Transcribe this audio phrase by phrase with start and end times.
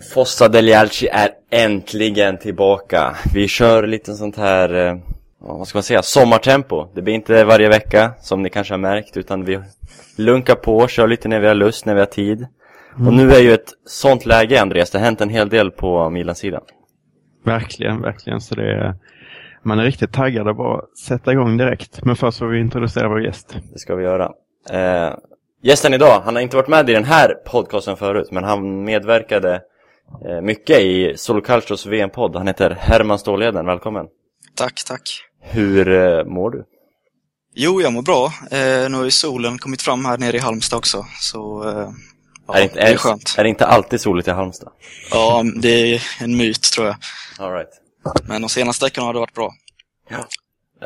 [0.00, 3.16] Fossa Delialci är äntligen tillbaka.
[3.34, 4.96] Vi kör lite sånt här, eh,
[5.38, 6.86] vad ska man säga, sommartempo.
[6.94, 9.60] Det blir inte varje vecka, som ni kanske har märkt, utan vi
[10.16, 12.46] lunkar på, kör lite när vi har lust, när vi har tid.
[12.94, 13.06] Mm.
[13.06, 14.90] Och nu är ju ett sånt läge, Andreas.
[14.90, 16.62] Det har hänt en hel del på Milan-sidan.
[17.44, 18.40] Verkligen, verkligen.
[18.40, 18.94] Så det är,
[19.62, 22.04] man är riktigt taggad att bara sätta igång direkt.
[22.04, 23.56] Men först får vi introducera vår gäst.
[23.72, 24.32] Det ska vi göra.
[24.70, 25.14] Eh,
[25.62, 29.60] gästen idag, han har inte varit med i den här podcasten förut, men han medverkade
[30.42, 32.36] mycket i Solo Cultures VM-podd.
[32.36, 34.06] Han heter Herman Ståleden, välkommen.
[34.54, 35.02] Tack, tack.
[35.40, 36.64] Hur eh, mår du?
[37.54, 38.24] Jo, jag mår bra.
[38.50, 41.90] Eh, nu har ju solen kommit fram här nere i Halmstad också, så eh,
[42.46, 43.34] ja, är, inte, det är skönt.
[43.38, 44.72] Är det inte alltid soligt i Halmstad?
[45.10, 46.96] Ja, det är en myt tror jag.
[47.38, 47.70] All right.
[48.28, 49.52] Men de senaste veckorna har det varit bra.
[50.08, 50.18] Ja.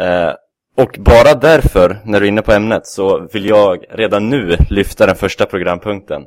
[0.03, 0.35] Eh,
[0.77, 5.07] och bara därför, när du är inne på ämnet, så vill jag redan nu lyfta
[5.07, 6.23] den första programpunkten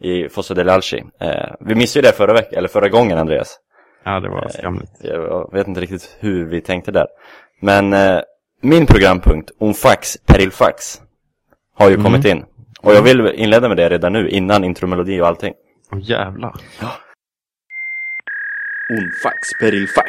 [0.00, 1.04] i Fosso del Alci.
[1.20, 3.58] Eh, vi missade ju det förra veckan, eller förra gången Andreas.
[4.04, 5.04] Ja, det var skamligt.
[5.04, 7.06] Eh, jag vet inte riktigt hur vi tänkte där.
[7.60, 8.20] Men eh,
[8.62, 11.00] min programpunkt, Un fax per il fax,
[11.74, 12.04] har ju mm.
[12.04, 12.44] kommit in.
[12.82, 15.54] Och jag vill inleda med det redan nu, innan intromelodi och allting.
[15.92, 16.54] Åh oh, jävlar.
[16.80, 16.90] Ja.
[18.90, 20.08] Un fax per il fax.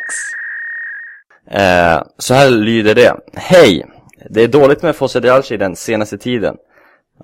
[1.52, 3.16] Eh, så här lyder det.
[3.34, 3.86] Hej!
[4.30, 6.58] Det är dåligt med Fosse Alci den senaste tiden.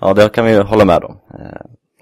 [0.02, 1.20] Ja, det kan vi hålla med om.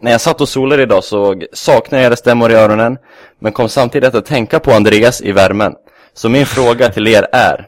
[0.06, 2.98] När jag satt och solade idag så saknade jag era stämmor i öronen
[3.40, 5.74] men kom samtidigt att tänka på Andreas i värmen.
[6.14, 7.68] Så min fråga till er är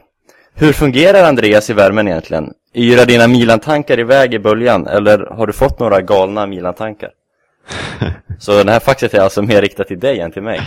[0.54, 2.52] Hur fungerar Andreas i värmen egentligen?
[2.74, 7.10] Yra dina Milan-tankar iväg i böljan eller har du fått några galna Milan-tankar?
[8.38, 10.60] så den här faxet är alltså mer riktat till dig än till mig.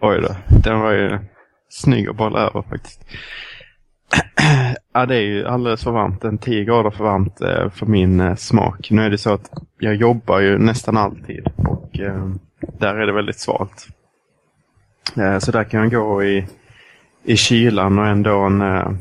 [0.00, 1.18] Oj då, den var ju
[1.70, 3.00] snygg att bolla över faktiskt.
[4.92, 6.24] Ja, det är ju alldeles för varmt.
[6.24, 8.90] En 10 grader för varmt eh, för min eh, smak.
[8.90, 12.30] Nu är det så att jag jobbar ju nästan alltid och eh,
[12.78, 13.88] där är det väldigt svalt.
[15.16, 16.46] Eh, så där kan jag gå i,
[17.24, 18.98] i kylan och ändå en,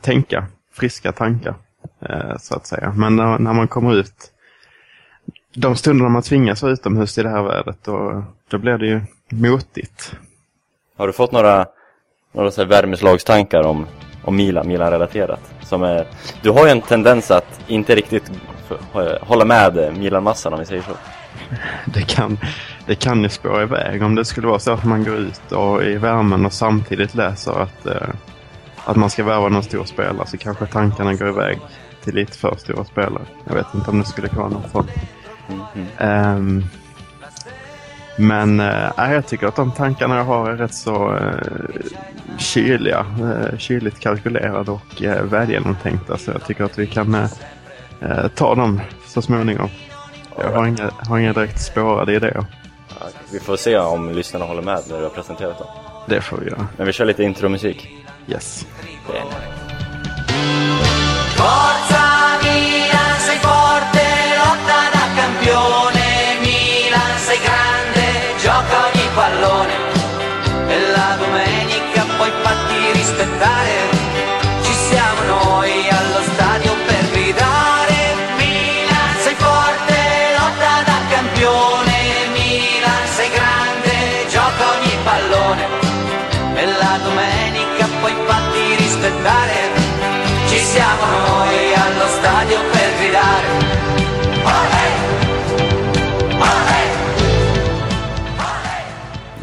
[0.00, 1.54] tänka friska tankar.
[2.38, 2.92] Så att säga.
[2.96, 4.32] Men när, när, man kommer ut,
[5.54, 9.00] de stunderna man tvingas vara utomhus i det här vädret, då, då blir det ju
[9.28, 10.16] motigt.
[10.96, 11.66] Har du fått några
[12.36, 13.86] några så här värmeslagstankar om,
[14.22, 15.40] om Milan, Milan-relaterat.
[15.62, 16.06] Som är,
[16.42, 18.30] du har ju en tendens att inte riktigt
[19.20, 20.92] hålla med Milan-massan om vi säger så.
[21.84, 22.38] Det kan,
[22.86, 25.84] det kan ju spåra iväg om det skulle vara så att man går ut och
[25.84, 28.08] i värmen och samtidigt läser att, eh,
[28.84, 31.58] att man ska värva någon stor spelare så kanske tankarna går iväg
[32.04, 33.22] till lite för stora spelare.
[33.44, 34.90] Jag vet inte om det skulle kunna vara något sånt.
[35.48, 36.36] Mm -hmm.
[36.36, 36.64] um,
[38.16, 43.06] men äh, jag tycker att de tankarna jag har är rätt så äh, kyliga.
[43.20, 46.18] Äh, kyligt kalkylerade och äh, välgenomtänkta.
[46.18, 49.68] Så jag tycker att vi kan äh, ta dem så småningom.
[50.38, 52.46] Jag har inga, har inga direkt spårade idéer.
[53.32, 55.68] Vi får se om lyssnarna håller med när du har presenterat dem.
[56.06, 56.66] Det får vi göra.
[56.76, 57.88] Men vi kör lite intromusik.
[58.26, 58.66] Yes.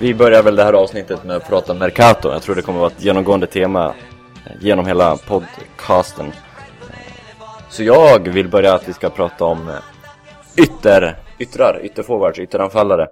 [0.04, 2.32] Vi börjar väl det här avsnittet med att prata Mercato.
[2.32, 3.96] Jag tror det kommer att vara ett genomgående tema
[4.46, 6.32] eh, genom hela podcasten.
[7.70, 9.76] Så jag vill börja att vi ska prata om eh,
[10.58, 13.08] ytter, yttrar, ytterforwards, ytteranfallare.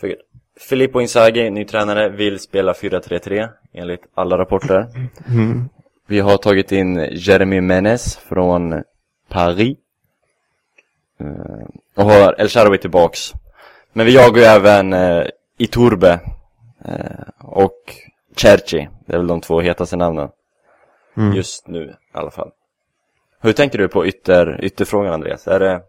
[0.00, 0.16] För
[0.60, 4.86] Filippo Inzaghi, ny tränare, vill spela 4-3-3 enligt alla rapporter.
[5.28, 5.68] Mm.
[6.06, 8.82] Vi har tagit in Jeremy Menes från
[9.28, 9.76] Paris.
[11.20, 13.32] Eh, och har El Shaarawy tillbaks.
[13.92, 14.92] Men vi jagar ju även
[15.58, 16.20] Iturbe
[16.84, 17.94] eh, och
[18.36, 18.88] Cerci.
[19.06, 20.28] Det är väl de två hetaste namnen.
[21.16, 21.34] Mm.
[21.34, 22.50] Just nu i alla fall.
[23.40, 25.48] Hur tänker du på ytter, ytterfrågan Andreas?
[25.48, 25.82] Är det,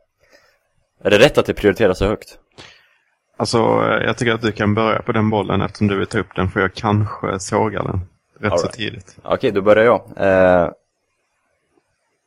[1.04, 2.40] är det rätt att det prioriteras så högt?
[3.38, 3.58] Alltså,
[4.06, 6.50] jag tycker att du kan börja på den bollen eftersom du vill ta upp den
[6.50, 8.00] för jag kanske sågar den
[8.40, 8.60] rätt right.
[8.60, 9.18] så tidigt.
[9.18, 10.02] Okej, okay, då börjar jag.
[10.18, 10.72] Eh,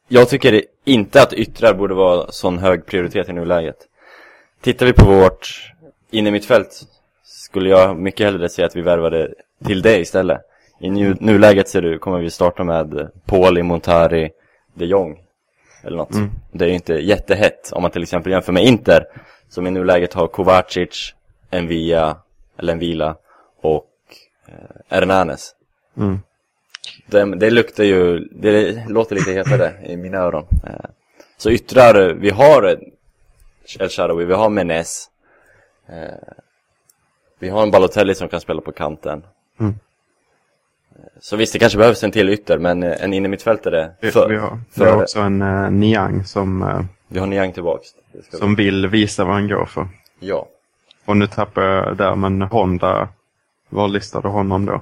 [0.08, 3.76] jag tycker inte att yttrar borde vara sån hög prioritet i nuläget.
[4.60, 5.72] Tittar vi på vårt
[6.10, 6.82] inne mitt fält
[7.28, 9.34] skulle jag mycket hellre säga att vi värvade
[9.64, 10.40] till det istället.
[10.80, 14.30] I nu, nuläget ser du, kommer vi starta med Pauli, Montari,
[14.74, 15.18] de Jong
[15.84, 16.14] eller något.
[16.14, 16.30] Mm.
[16.52, 19.04] Det är ju inte jättehett om man till exempel jämför med Inter
[19.48, 21.14] som i nuläget har Kovacic,
[21.50, 22.16] en via,
[22.58, 23.16] eller en vila
[23.60, 23.90] och
[24.46, 24.54] eh,
[24.88, 25.54] Hernanes.
[25.96, 26.20] Mm.
[27.06, 30.46] Det, det luktar ju, det låter lite hetare i mina öron.
[30.66, 30.90] Eh,
[31.36, 32.78] Så yttrar, vi har
[33.80, 35.10] El Shaarawy, vi har Menes.
[35.88, 36.38] Eh,
[37.38, 39.24] Vi har en Balotelli som kan spela på kanten.
[39.60, 39.74] Mm.
[40.96, 44.36] Eh, Så visst, det kanske behövs en till ytter, men eh, en innermittfältare för, vi,
[44.36, 47.88] har, vi har också en uh, Niang som, eh, vi har Niang tillbaks.
[47.88, 47.96] Ska
[48.32, 49.88] vi- som vill visa vad han går för.
[50.20, 50.46] Ja.
[51.04, 53.08] Och nu tappar jag där, men Honda,
[53.68, 54.80] var listade honom då?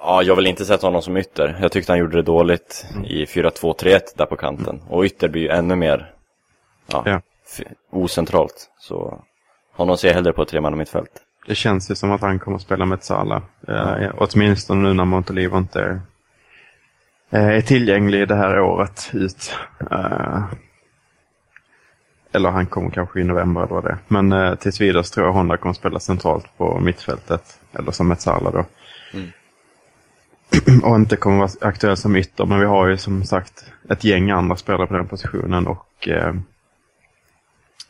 [0.00, 1.58] Ja, jag vill inte sätta honom som ytter.
[1.60, 4.82] Jag tyckte han gjorde det dåligt i 4-2-3-1 där på kanten.
[4.88, 6.12] Och ytter blir ju ännu mer
[6.86, 7.20] ja, Ja.
[7.90, 8.70] ocentralt.
[8.78, 9.22] Så
[9.72, 11.22] honom ser jag hellre på ett mittfält.
[11.46, 13.42] Det känns ju som att han kommer att spela med Sala.
[13.68, 16.00] Eh, åtminstone nu när Montolivo inte är,
[17.30, 19.56] eh, är tillgänglig det här året ut.
[19.90, 20.44] Eh,
[22.32, 23.98] eller han kommer kanske i november eller vad det är.
[24.08, 27.60] Men eh, tills vidare tror jag Honda kommer att spela centralt på mittfältet.
[27.72, 28.64] Eller som ett Sala då.
[29.14, 29.30] Mm.
[30.84, 32.46] och inte kommer vara aktuell som ytter.
[32.46, 35.66] Men vi har ju som sagt ett gäng andra spelare på den positionen.
[35.66, 36.34] Och eh,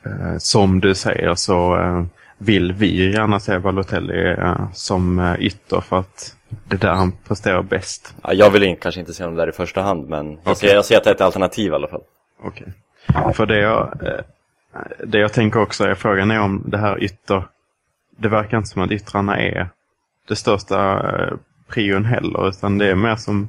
[0.05, 2.05] eh, som du säger så eh,
[2.39, 6.37] vill vi gärna se Balotelli eh, som eh, ytter för att
[6.69, 8.15] det är där han presterar bäst.
[8.23, 10.55] Ja, jag vill in, kanske inte se honom där i första hand, men jag, Okej.
[10.55, 12.03] ser, jag ser att det är ett alternativ i alla fall.
[12.43, 12.73] Okej.
[13.35, 14.21] För det jag, eh,
[15.07, 17.45] det jag tänker också är frågan är om det här ytter...
[18.17, 19.69] Det verkar inte som att yttrarna är
[20.29, 21.03] det största
[21.69, 23.49] prion heller, utan det är mer som,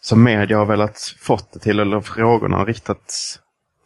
[0.00, 3.40] som media har velat fått det till, eller frågorna har riktats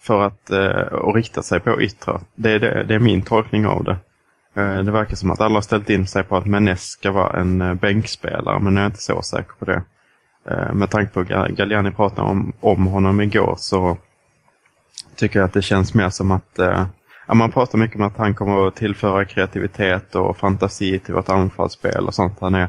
[0.07, 2.21] för att eh, och rikta sig på yttre.
[2.35, 3.97] Det är, det, det är min tolkning av det.
[4.57, 7.41] Eh, Det verkar som att alla har ställt in sig på att Menes ska vara
[7.41, 9.83] en eh, bänkspelare, men jag är inte så säker på det.
[10.51, 13.97] Eh, Med tanke på att Galliani pratade om, om honom igår så
[15.17, 16.87] tycker jag att det känns mer som att eh,
[17.29, 21.29] ja, man pratar mycket om att han kommer att tillföra kreativitet och fantasi till vårt
[21.29, 22.41] anfallsspel och sånt.
[22.41, 22.69] Han är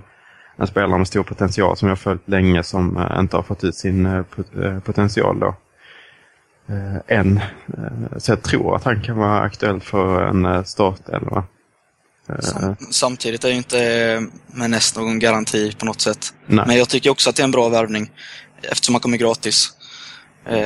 [0.58, 3.64] en spelare med stor potential som jag har följt länge som eh, inte har fått
[3.64, 4.24] ut sin eh,
[4.64, 5.56] eh, potential då.
[6.70, 7.38] Eh, än.
[7.78, 11.44] Eh, så jag tror att han kan vara aktuell för en eh, startelva.
[12.30, 16.34] Eh, Sam, samtidigt är ju inte Menes någon garanti på något sätt.
[16.46, 16.66] nej.
[16.68, 18.12] Men jag tycker också att det är en bra värvning
[18.62, 19.72] eftersom han kommer gratis.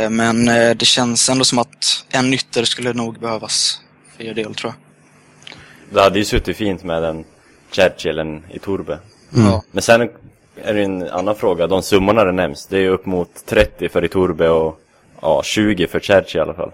[0.10, 3.82] Men det känns ändå som att en ytter skulle nog behövas
[4.18, 5.56] för er del tror jag.
[5.96, 7.26] Det hade ju suttit fint med en
[7.72, 9.00] Churchill, en Iturbe.
[9.30, 9.64] Ja.
[9.72, 10.10] Men sen
[10.56, 13.90] är det en annan fråga, de summorna det nämns, det är ju upp mot 30
[13.90, 14.80] för Iturbe och
[15.22, 16.72] ja, 20 för Churchill i alla fall.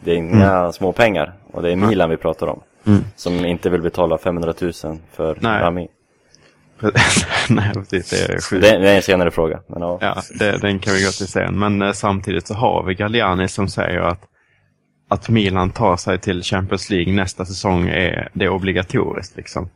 [0.00, 2.60] Det är inga små pengar och det är Milan vi pratar om.
[2.86, 3.04] Mm.
[3.16, 4.72] Som inte vill betala 500 000
[5.12, 5.62] för Nej.
[5.62, 5.88] Rami.
[7.48, 8.10] nej, precis.
[8.10, 8.62] Det är sjukt.
[8.62, 9.60] Det, det är en senare fråga.
[9.66, 9.98] Men ja.
[10.00, 11.58] Ja, det, den kan vi gå till sen.
[11.58, 14.22] Men eh, samtidigt så har vi Galliani som säger att,
[15.08, 19.36] att Milan tar sig till Champions League nästa säsong är det är obligatoriskt.
[19.36, 19.68] Liksom.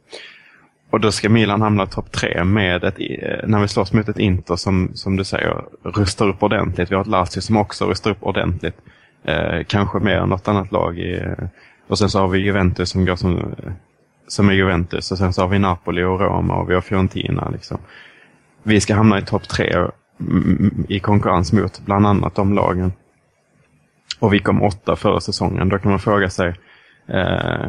[0.94, 4.18] Och då ska Milan hamna topp tre med ett, eh, när vi slåss mot ett
[4.18, 6.90] Inter som, som du säger rustar upp ordentligt.
[6.90, 8.76] Vi har ett Lazio som också rustar upp ordentligt.
[9.24, 10.98] Eh, kanske mer än något annat lag.
[10.98, 11.48] I, eh,
[11.88, 13.72] och sen så har vi Juventus som går som, eh,
[14.28, 15.12] som är Juventus.
[15.12, 17.48] Och sen så har vi Napoli och Roma och vi har Fiorentina.
[17.52, 17.78] Liksom
[18.62, 19.74] vi ska hamna i topp tre
[20.20, 22.92] mm, i konkurrens mot bland annat de lagen.
[24.18, 25.68] Och vi kom åtta förra säsongen.
[25.68, 26.54] Då kan man fråga sig
[27.08, 27.66] eh,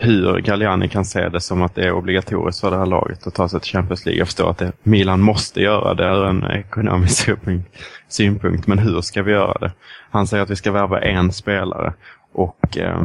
[0.00, 3.34] hur Galliani kan se det som att det är obligatoriskt för det här laget att
[3.34, 4.18] ta sig till Champions League.
[4.18, 7.28] Jag förstår att det, Milan måste göra det ur en ekonomisk
[8.08, 9.72] synpunkt- men hur ska vi göra det?
[10.10, 11.92] Han säger att vi ska värva en spelare
[12.32, 13.02] och eh,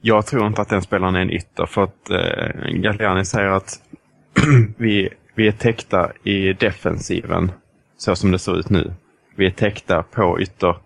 [0.00, 3.80] jag tror inte att den spelaren är en ytter för att eh, Galliani säger att
[4.76, 7.52] vi, vi är täckta i defensiven
[7.98, 8.92] så som det ser ut nu.
[9.36, 10.76] Vi är täckta på ytter.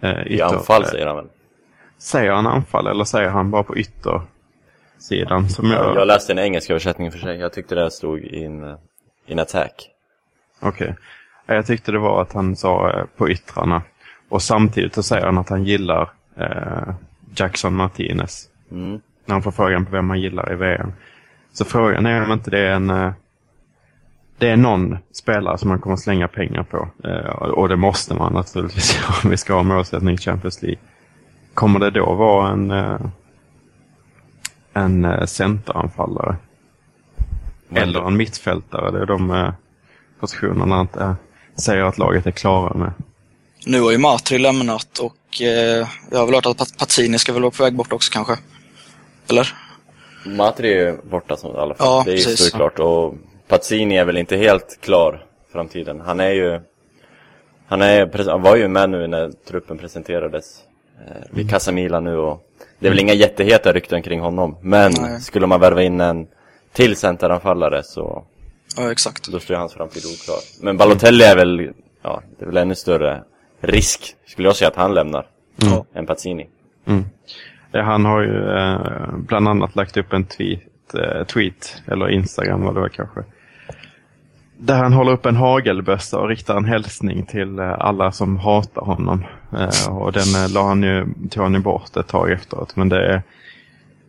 [0.00, 1.26] Eh, I anfall säger han väl.
[1.98, 5.48] Säger han anfall eller säger han bara på yttersidan?
[5.48, 5.96] Som jag...
[5.96, 7.36] Jag läste en engelsk översättning för sig.
[7.36, 8.76] Jag tyckte det stod in, eh,
[9.26, 9.90] in attack.
[10.60, 10.94] Okej.
[11.46, 13.82] Ja, Jag tyckte det var att han sa eh, på yttrarna.
[14.28, 16.94] Och samtidigt så säger han att han gillar eh,
[17.36, 18.48] Jackson Martinez.
[18.70, 19.00] Mm.
[19.24, 20.92] När han får frågan på vem han gillar i VM.
[21.52, 22.90] Så frågan är om inte det är en...
[22.90, 23.12] Eh,
[24.38, 26.88] det är någon spelare som man kommer slänga pengar på.
[27.04, 30.80] Eh, och det måste man naturligtvis om vi ska ha målsättning i Champions League.
[31.56, 33.00] Kommer det då vara en, eh,
[34.72, 36.36] en eh, centeranfallare?
[37.70, 38.90] Eller en mittfältare?
[38.90, 39.52] Det är de eh,
[40.20, 41.16] positionerna inte
[41.54, 42.92] säger att laget är klara med.
[43.66, 47.42] Nu har ju Matri lämnat och eh, jag har väl hört att Pazzini ska väl
[47.42, 48.36] vara på väg bort också kanske.
[49.30, 49.54] Eller?
[50.26, 51.86] Matri är ju borta som, i alla fall.
[51.86, 52.50] Ja, det är ju precis.
[52.50, 52.78] såklart.
[52.78, 53.14] Och
[53.48, 56.00] Pazzini är väl inte helt klar framtiden.
[56.00, 56.60] Han är ju...
[57.66, 60.65] Han, är, han var ju med nu när truppen presenterades
[60.98, 62.42] eh, vid Casa Milan nu och
[62.78, 64.56] det är väl inga jätteheta rykten kring honom.
[64.62, 65.20] Men Nej.
[65.20, 66.26] skulle man värva in en
[66.72, 68.24] till centeranfallare så
[68.76, 69.32] Ja, exakt.
[69.32, 70.38] då står hans framtid oklar.
[70.64, 71.70] Men Balotelli är väl,
[72.02, 73.22] ja, det är väl ännu större
[73.60, 75.26] risk, skulle jag säga, att han lämnar.
[75.56, 75.84] Ja.
[75.94, 76.46] Än Pazzini.
[77.72, 80.60] Eh, Han har ju eh, bland annat lagt upp en tweet,
[80.94, 83.20] eh, tweet, eller Instagram vad det var kanske.
[84.58, 88.82] Där han håller upp en hagelbössa och riktar en hälsning till eh, alla som hatar
[88.82, 89.24] honom.
[89.52, 92.76] Eh, och den eh, la han ju, tog han ju bort ett tag efteråt.
[92.76, 93.22] Men det är,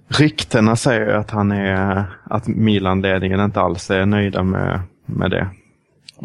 [0.07, 5.47] ryktena säger att han är, att Milan-ledningen inte alls är nöjda med, med det.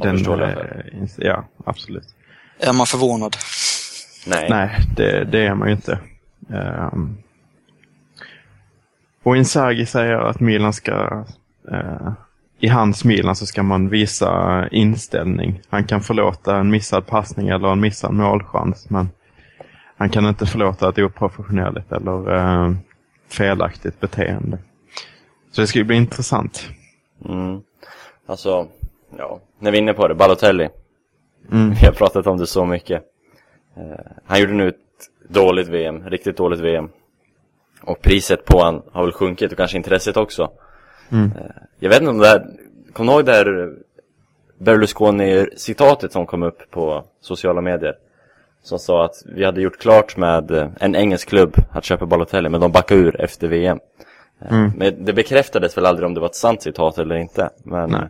[0.02, 0.50] Förstår jag.
[1.02, 2.14] ins- ja, absolut.
[2.60, 3.36] Är man förvånad?
[4.26, 4.46] Nej.
[4.50, 5.98] Nej, det, det är man ju inte.
[6.92, 7.16] Um,
[9.22, 11.24] och Inzaghi säger att Milan ska...
[11.72, 12.12] eh,
[12.62, 15.60] I hans Milan så ska man visa inställning.
[15.68, 18.90] Han kan förlåta en missad passning eller en missad målchans.
[18.90, 19.10] Men
[19.96, 22.72] han kan inte förlåta ett oprofessionellt eller eh,
[23.28, 24.58] felaktigt beteende.
[25.50, 26.68] Så det ska ju bli intressant.
[27.24, 27.60] Mm.
[28.26, 28.68] Alltså,
[29.18, 30.68] ja, när vi är inne på det, Balotelli.
[31.52, 31.70] Mm.
[31.70, 33.02] Vi har pratat om det så mycket.
[33.76, 34.76] Eh, han gjorde nu ett
[35.28, 36.88] dåligt VM, riktigt dåligt VM.
[37.82, 40.50] Och priset på han har väl sjunkit och kanske intresset också.
[41.12, 41.30] Mm.
[41.36, 41.42] Eh,
[41.78, 42.46] jag vet inte om det här,
[42.92, 43.72] kommer du ihåg det här
[44.58, 47.94] Berlusconi-citatet som kom upp på sociala medier?
[48.62, 52.48] Som sa att vi hade gjort klart med eh, en engelsk klubb att köpa Balotelli,
[52.48, 53.78] men de backade ur efter VM.
[53.78, 54.72] Eh, Mm.
[54.76, 57.50] Men det bekräftades väl aldrig om det var ett sant citat eller inte.
[57.64, 58.08] Men Nej.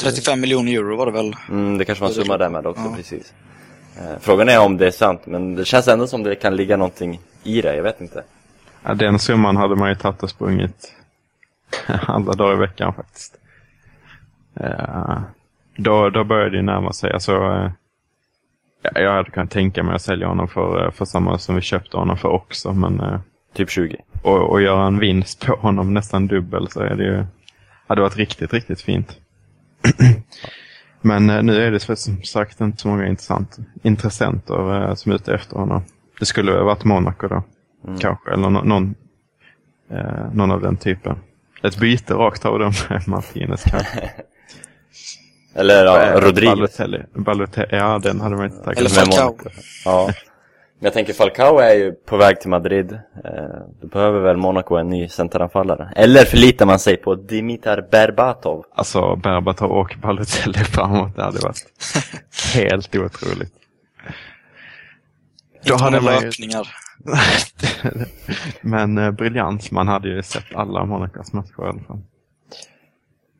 [0.00, 1.32] 35 miljoner euro var det väl?
[1.50, 2.94] Mm, det kanske var en summa där med också, Ja.
[2.96, 3.34] precis.
[3.98, 6.76] Eh, frågan är om det är sant, men det känns ändå som det kan ligga
[6.76, 8.22] någonting i det, jag vet inte.
[8.84, 10.92] Ja, den summan hade man ju tagit och sprungit
[12.06, 13.36] alla dagar i veckan faktiskt.
[14.60, 15.20] Eh,
[15.76, 17.12] då, då började det närma sig.
[17.12, 17.70] Alltså, eh,
[18.82, 21.60] ja, jag hade kunnat tänka mig att sälja honom för, eh, för samma som vi
[21.60, 22.72] köpte honom för också.
[22.72, 23.20] Men
[23.54, 23.96] Typ 20.
[24.22, 27.24] och, och göra en vinst på honom nästan dubbel så är det ju,
[27.86, 29.18] hade varit riktigt, riktigt fint.
[31.00, 35.56] Men nu är det som sagt inte så många intressant, intressenter som är ute efter
[35.56, 35.82] honom.
[36.18, 37.42] Det skulle ha varit Monaco då,
[38.00, 38.94] kanske, eller nå- någon,
[40.32, 41.16] någon av den typen.
[41.62, 44.10] Ett byte rakt av dem med Martinez kanske.
[45.54, 46.54] Eller ja, Rodriguez.
[46.56, 47.02] Balotelli.
[47.14, 47.68] Balotelli.
[47.70, 48.78] Ja, den hade man inte tagit.
[48.78, 49.24] Eller Falcao.
[49.24, 49.48] Monaco.
[49.84, 50.06] Ja.
[50.78, 52.92] Men jag tänker Falcao är ju på väg till Madrid.
[52.92, 53.00] Eh,
[53.80, 55.92] då behöver väl Monaco en ny centeranfallare.
[55.96, 58.64] Eller förlitar man sig på Dimitar Berbatov?
[58.74, 61.64] Alltså Berbatov och Balotelli framåt, det hade varit
[62.54, 63.52] helt otroligt.
[65.64, 66.68] Då Inte hade man ju- löpningar.
[68.60, 72.00] Men eh, briljant, man hade ju sett alla Monacos matcher i alla fall.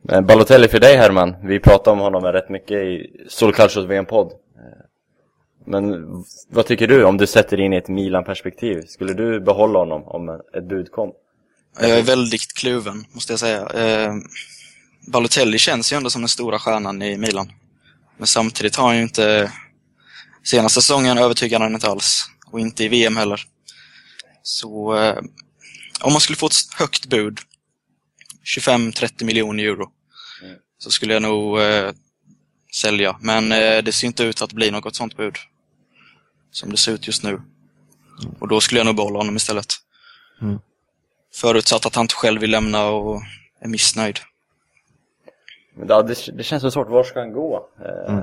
[0.03, 4.31] Men Balotelli för dig Herman, vi pratade om honom rätt mycket i Solcalcios VM-podd.
[5.65, 6.05] Men
[6.49, 8.81] vad tycker du om du sätter in i ett Milan-perspektiv?
[8.87, 11.11] Skulle du behålla honom om ett bud kom?
[11.79, 13.67] Jag är väldigt kluven, måste jag säga.
[13.69, 14.13] Eh,
[15.11, 17.51] Balotelli känns ju ändå som den stora stjärnan i Milan.
[18.17, 19.51] Men samtidigt har han ju inte...
[20.43, 22.25] Senaste säsongen övertygade han inte alls.
[22.51, 23.41] Och inte i VM heller.
[24.43, 25.17] Så eh,
[26.01, 27.39] om man skulle få ett högt bud,
[28.57, 29.91] 25-30 miljoner euro,
[30.77, 31.91] så skulle jag nog eh,
[32.73, 33.17] sälja.
[33.21, 35.35] Men eh, det ser inte ut att bli något sånt bud.
[36.51, 37.41] Som det ser ut just nu.
[38.39, 39.73] Och då skulle jag nog behålla honom istället.
[41.33, 43.21] Förutsatt att han inte själv vill lämna och
[43.59, 44.19] är missnöjd.
[45.75, 47.69] Men det, det känns så svårt, var ska han gå?
[47.85, 48.19] Eh,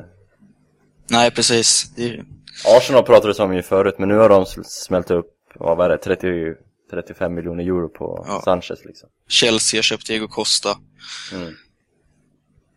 [1.11, 1.91] Nej, precis.
[1.97, 2.25] Det,
[2.77, 5.99] Arsenal pratade det om ju förut, men nu har de smält upp, vad var det,
[5.99, 6.27] 30,
[6.91, 8.43] 35 miljoner euro på Ja.
[8.45, 9.09] Sanchez liksom.
[9.29, 10.77] Chelsea har köpt Diego Costa.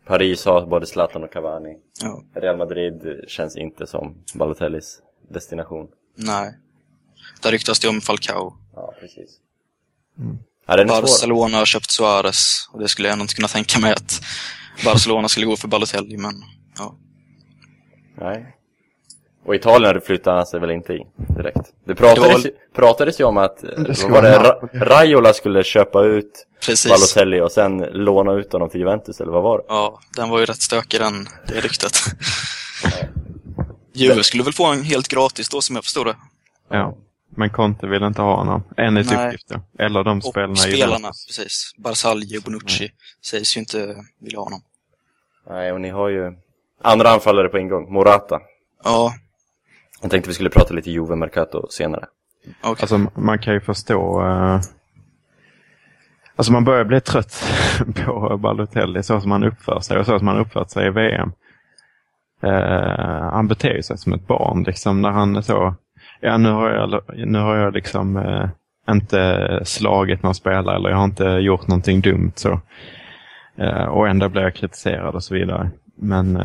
[0.06, 1.76] Paris har både Zlatan och Cavani.
[2.00, 4.98] Ja, Real Madrid känns inte som Balotellis
[5.30, 5.86] destination.
[6.14, 6.54] nej.
[7.42, 8.56] Där ryktas det om Falcao.
[8.74, 9.30] Ja, precis.
[10.66, 11.00] Ja, är svår.
[11.00, 14.20] Barcelona har köpt Suarez och det skulle jag ändå inte kunna tänka mig att
[14.84, 16.34] Barcelona skulle gå för Balotelli, men
[16.78, 16.96] ja.
[18.22, 18.56] Nej.
[19.44, 21.72] Och Italien flyttar han sig väl inte i direkt.
[21.84, 23.70] Det pratades, Då- ju, pratades ju om att, eh,
[24.08, 26.90] var det, Ra Raiola skulle köpa ut Precis.
[26.90, 29.64] Balotelli och sen låna ut honom till Juventus, eller vad var det?
[29.68, 31.92] Ja, den var ju rätt stökig den, det ryktet.
[33.92, 36.16] Juve skulle väl få en helt gratis då, som jag förstod det.
[36.68, 36.96] Ja.
[37.36, 39.60] Men Conte vill inte ha honom, enligt uppgifter.
[39.78, 41.74] Eller de Och spelarna i spelarna, precis.
[41.76, 42.90] Barzagli och Bonucci
[43.24, 44.62] sägs ju inte vilja ha honom.
[45.50, 46.32] Nej, och ni har ju
[46.82, 48.40] andra anfallare på ingång, Morata.
[48.84, 49.12] Ja,
[50.02, 52.04] Jag tänkte vi skulle prata lite Juve Mercato senare.
[52.62, 52.76] okej.
[52.82, 54.22] Alltså man kan ju förstå...
[54.22, 54.60] eh,
[56.36, 57.44] Alltså man börjar bli trött
[58.04, 61.32] på Balotelli så som han uppför sig och så som han uppfört sig i VM.
[62.42, 65.74] Eh, han beter sig som ett barn liksom när han så...
[66.20, 68.48] Ja, nu har jag, nu har jag liksom eh,
[68.90, 72.60] inte slagit någon spelare eller jag har inte gjort någonting dumt så.
[73.58, 75.70] Eh, och ändå blir jag kritiserad och så vidare.
[75.96, 76.36] Men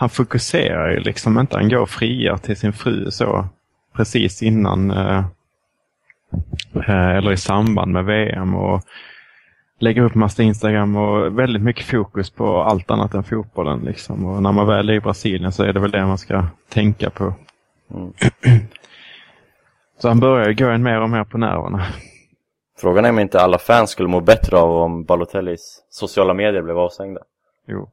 [0.00, 1.56] han fokuserar ju liksom inte.
[1.56, 3.46] Han går och friar till sin fru så
[3.92, 5.24] precis innan eh,
[6.74, 8.82] eh, eller i samband med VM och
[9.78, 13.80] lägger upp massa Instagram och väldigt mycket fokus på allt annat än fotbollen.
[13.80, 14.26] Liksom.
[14.26, 17.10] Och när man väl är i Brasilien så är det väl det man ska tänka
[17.10, 17.34] på.
[17.94, 18.12] Mm.
[19.98, 21.86] så han börjar gå en mer och mer på nerverna.
[22.80, 26.78] Frågan är om inte alla fans skulle må bättre av om Balotellis sociala medier blev
[26.78, 27.20] avstängda.
[27.66, 27.90] Jo.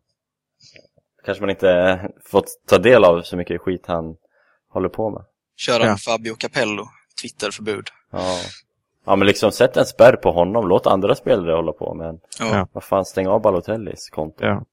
[1.26, 4.16] Kanske man inte fått ta del av så mycket skit han
[4.70, 5.24] håller på med.
[5.58, 5.98] Köra Ja.
[5.98, 6.86] Fabio Capello,
[7.22, 7.88] Twitterförbud.
[8.12, 8.20] Ja.
[9.06, 10.68] ja, men liksom sätt en spärr på honom.
[10.68, 11.94] Låt andra spelare hålla på.
[11.94, 12.46] Men Ja.
[12.58, 12.68] Ja.
[12.74, 14.46] vad fan, stäng av Balotellis konto.
[14.46, 14.64] Ja.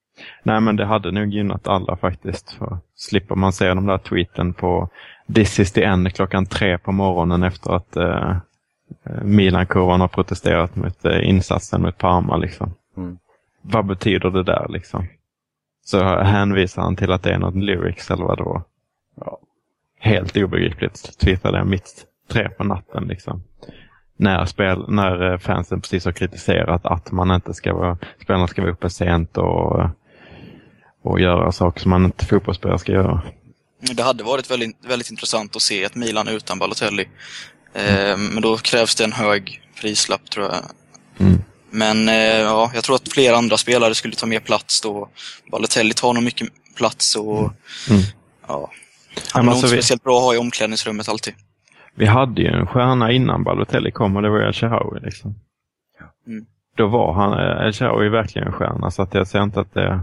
[0.42, 2.52] Nej men det hade nog gynnat alla faktiskt.
[2.52, 4.88] För slipper man se de där tweeten på
[5.34, 8.36] This is the end klockan tre på morgonen efter att eh,
[9.22, 12.36] Milan-kurvan har protesterat mot eh, insatsen mot Parma.
[12.36, 12.74] Liksom.
[12.96, 13.18] Mm.
[13.62, 15.06] Vad betyder det där liksom?
[15.84, 18.62] Så hänvisar han till att det är något lyrics eller vad det var.
[19.20, 19.38] Ja.
[19.98, 23.04] Helt obegripligt twittrade jag mitt tre på natten.
[23.04, 23.42] Liksom.
[24.16, 28.62] När, spel, när eh, fansen precis har kritiserat att man inte ska vara, spelarna ska
[28.62, 29.90] vara uppe sent och,
[31.02, 33.22] och göra saker som man inte fotbollsspelare ska göra.
[33.80, 37.08] Det hade varit väldigt, väldigt intressant att se ett Milan utan Balotelli.
[37.74, 40.56] Eh, men då krävs det en hög prislapp tror jag.
[41.18, 41.42] Mm.
[41.72, 45.08] Men eh, ja, jag tror att flera andra spelare skulle ta mer plats då.
[45.50, 47.52] Balotelli tar nog mycket plats och Mm.
[48.48, 48.70] ja,
[49.14, 51.34] Ja, han men är nog alltså inte vi- speciellt bra att ha i omklädningsrummet alltid.
[51.94, 55.00] Vi hade ju en stjärna innan Balotelli kom och det var El Shaarawy.
[55.00, 55.34] Liksom.
[56.26, 56.44] Mm.
[56.76, 59.74] Då var han, eh, El Shaarawy verkligen en stjärna så att jag ser inte att
[59.74, 60.00] det,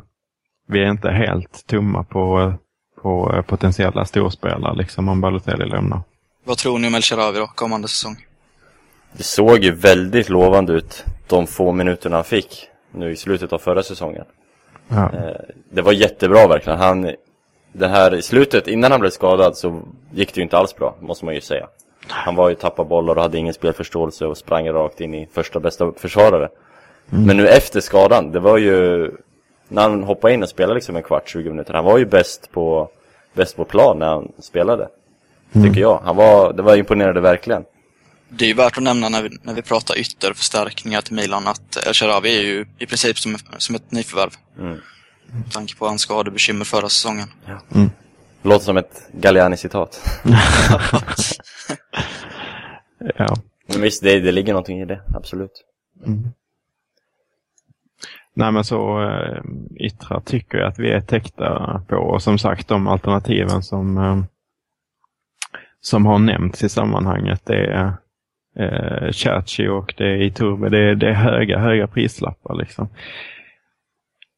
[0.67, 2.53] vi är inte helt tumma på,
[3.01, 6.01] på eh, potentiella storspelare liksom om Balotelli lämnar.
[6.45, 8.15] Vad tror ni om El Shaarawy då, kommande säsong?
[9.13, 13.57] Det såg ju väldigt lovande ut de få minuterna han fick nu i slutet av
[13.57, 14.25] förra säsongen.
[14.87, 15.03] Ja.
[15.13, 15.35] Eh,
[15.71, 16.79] Det var jättebra verkligen.
[16.79, 17.11] Han,
[17.73, 19.81] det här i slutet, innan han blev skadad så
[20.13, 21.67] gick det ju inte alls bra, måste man ju säga.
[22.07, 25.59] Han var ju tappad bollar och hade ingen spelförståelse och sprang rakt in i första
[25.59, 26.49] bästa försvarare.
[27.05, 29.11] Men nu efter skadan, det var ju
[29.67, 31.73] när han hoppade in och spelade liksom en kvart, 20 minuter.
[31.73, 32.89] Han var ju bäst på,
[33.33, 34.87] bäst på plan när han spelade.
[35.53, 35.99] Tycker jag.
[36.03, 37.65] Han var, det var imponerande verkligen.
[38.29, 41.77] Det är ju värt att nämna när vi, när vi pratar ytterförstärkningar till Milan att
[41.87, 44.31] El Shaarawy är ju i princip som, som ett nyförvärv.
[44.59, 44.77] Mm.
[45.25, 47.27] Med tanke på hans skadebekymmer förra säsongen.
[48.41, 50.21] Låter som ett Galliani-citat.
[53.15, 53.35] ja.
[53.67, 55.65] Men visst, det, det ligger någonting i det, absolut.
[58.33, 59.41] Nej men så äh,
[59.79, 64.23] yttrar tycker jag att vi är täckta på och som sagt de alternativen som, eh,
[65.81, 67.93] som har nämnts i sammanhanget det är
[68.59, 70.69] eh, Chachi och det är Iturbe.
[70.69, 72.87] Det det är höga, höga prislappar liksom.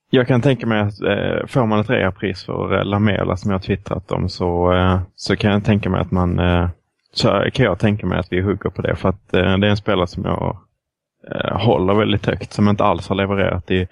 [0.09, 3.57] Jag kan tänka mig att eh, får man ett reapris för eh, Lamela som jag
[3.57, 6.69] har twittrat om så, eh, så kan jag tänka mig att man eh,
[7.13, 9.71] så kan jag tänka mig att vi hugger på det för att eh, det är
[9.71, 10.57] en spelare som jag
[11.31, 13.87] eh, håller väldigt högt som inte alls har levererat i,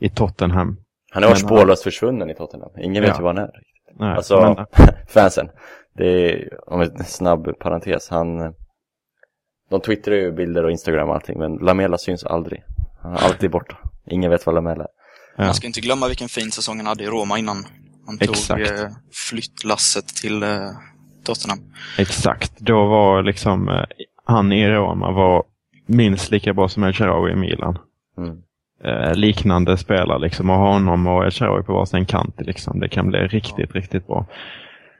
[0.00, 0.76] i Tottenham.
[1.12, 2.70] Han har varit Men, spårlöst försvunnen i Tottenham.
[2.78, 3.16] Ingen vet Ja.
[3.18, 3.50] ju var han är.
[3.98, 5.48] Nej, Alltså, men, fansen.
[5.96, 8.54] Det är, om en snabb parentes, han...
[9.70, 12.62] De twittrar ju bilder och Instagram och allting, men Lamela syns aldrig.
[13.02, 13.76] Han är alltid borta.
[14.10, 14.88] Ingen vet vad Lamela är.
[15.36, 15.44] Ja.
[15.44, 17.64] Man ska inte glömma vilken fin säsong han hade i Roma innan
[18.06, 18.70] han tog Exakt.
[18.70, 18.88] eh,
[19.30, 20.48] flyttlasset till eh,
[21.24, 21.58] Tottenham.
[21.98, 23.84] exakt, då var liksom eh,
[24.24, 25.44] han i Roma var
[25.86, 27.78] minst lika bra som El Shaarawy i Milan.
[28.18, 28.42] Mm.
[28.84, 32.80] Eh, liknande spelare liksom och honom och El Shaarawy på varsin kant liksom.
[32.80, 34.26] Det kan bli riktigt, riktigt bra.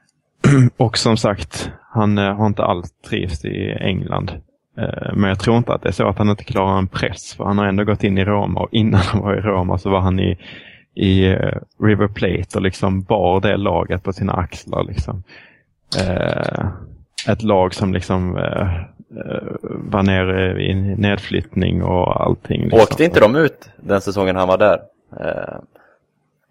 [0.77, 4.33] och som sagt, han eh, har inte alls trivts i England.
[4.79, 7.35] Eh, men jag tror inte att det är så att han inte klarar en press.
[7.35, 9.91] För han har ändå gått in i Roma och innan han var i Roma så
[9.91, 10.39] var han i,
[10.95, 14.85] i eh, River Plate och liksom bar det laget på sina axlar.
[14.85, 15.23] Liksom.
[16.01, 16.67] Eh,
[17.29, 18.33] ett lag som liksom
[19.63, 22.63] var nere i nedflyttning och allting.
[22.63, 22.81] Liksom.
[22.81, 24.79] Åkte inte de ut den säsongen han var där?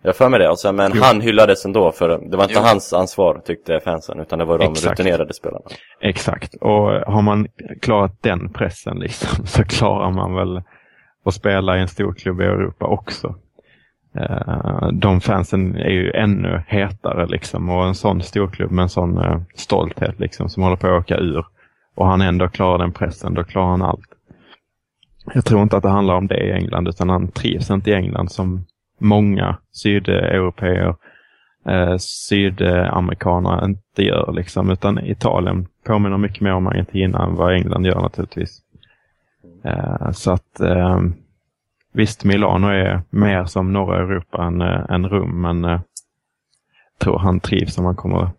[0.05, 1.01] Jag för mig det, alltså, men Jo.
[1.03, 2.61] han hyllades ändå för det var inte Jo.
[2.63, 4.99] hans ansvar tyckte fansen, utan det var de Exakt.
[4.99, 5.65] rutinerade spelarna.
[6.01, 7.47] Exakt, och har man
[7.81, 10.61] klarat den pressen liksom, så klarar man väl
[11.25, 13.35] att spela i en stor klubb i Europa också.
[14.19, 19.17] Eh, De fansen är ju ännu hetare liksom och en sån storklubb med en sån
[19.17, 21.45] eh, stolthet liksom som håller på att åka ur
[21.95, 24.07] och han ändå klarar den pressen, då klarar han allt.
[25.33, 27.93] Jag tror inte att det handlar om det i England utan han trivs inte i
[27.93, 28.65] England som
[29.03, 30.95] många sydeuropeer
[31.65, 34.33] eh, sydamerikaner inte gör.
[34.33, 38.61] Liksom, utan Italien påminner mycket mer om Argentina än vad England gör naturligtvis.
[39.63, 40.99] Eh, så att eh,
[41.93, 45.81] visst, Milano är mer som norra Europa än, eh, än Rom, men eh,
[46.97, 48.29] tror han trivs om han kommer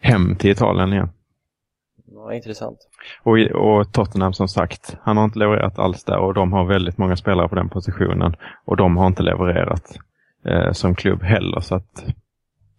[0.00, 1.08] hem till Italien igen.
[2.12, 2.78] Ja, intressant.
[3.22, 6.98] Och, och Tottenham som sagt, han har inte levererat alls där och de har väldigt
[6.98, 8.36] många spelare på den positionen.
[8.64, 9.98] Och de har inte levererat
[10.46, 12.04] eh, som klubb heller så att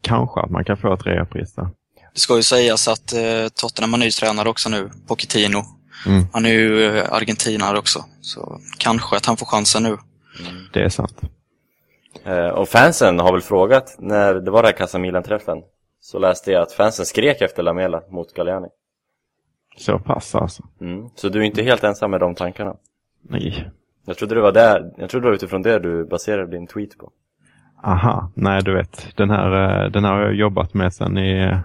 [0.02, 1.70] kanske att man kan få ett reapris där.
[2.14, 5.64] Det ska ju sägas att eh, Tottenham har ny tränare också nu, Pochettino.
[6.08, 6.26] Mm.
[6.34, 9.98] Han är ju eh, argentinare också, så kanske att han får chansen nu.
[10.74, 11.22] Det är sant.
[12.24, 15.58] Eh, och fansen har väl frågat, när det var den här Casa Milan-träffen,
[16.02, 18.68] så läste jag att fansen skrek efter Lamela mot Galliani.
[19.78, 20.64] Så pass alltså.
[20.82, 21.10] Mm.
[21.16, 22.76] Så du är inte helt ensam med de tankarna.
[23.30, 23.70] Nej.
[24.06, 26.98] Jag trodde det var där, jag trodde det var utifrån det du baserade din tweet
[26.98, 27.12] på.
[27.84, 29.18] Aha, nej du vet.
[29.18, 31.58] Den här, eh, den här har jag jobbat med sedan i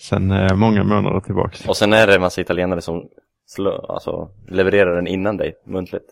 [0.00, 1.68] sen eh, många månader tillbaks.
[1.68, 3.08] Och sen är det en massa italienare som
[3.46, 6.04] slö, alltså, levererar den innan dig, muntligt.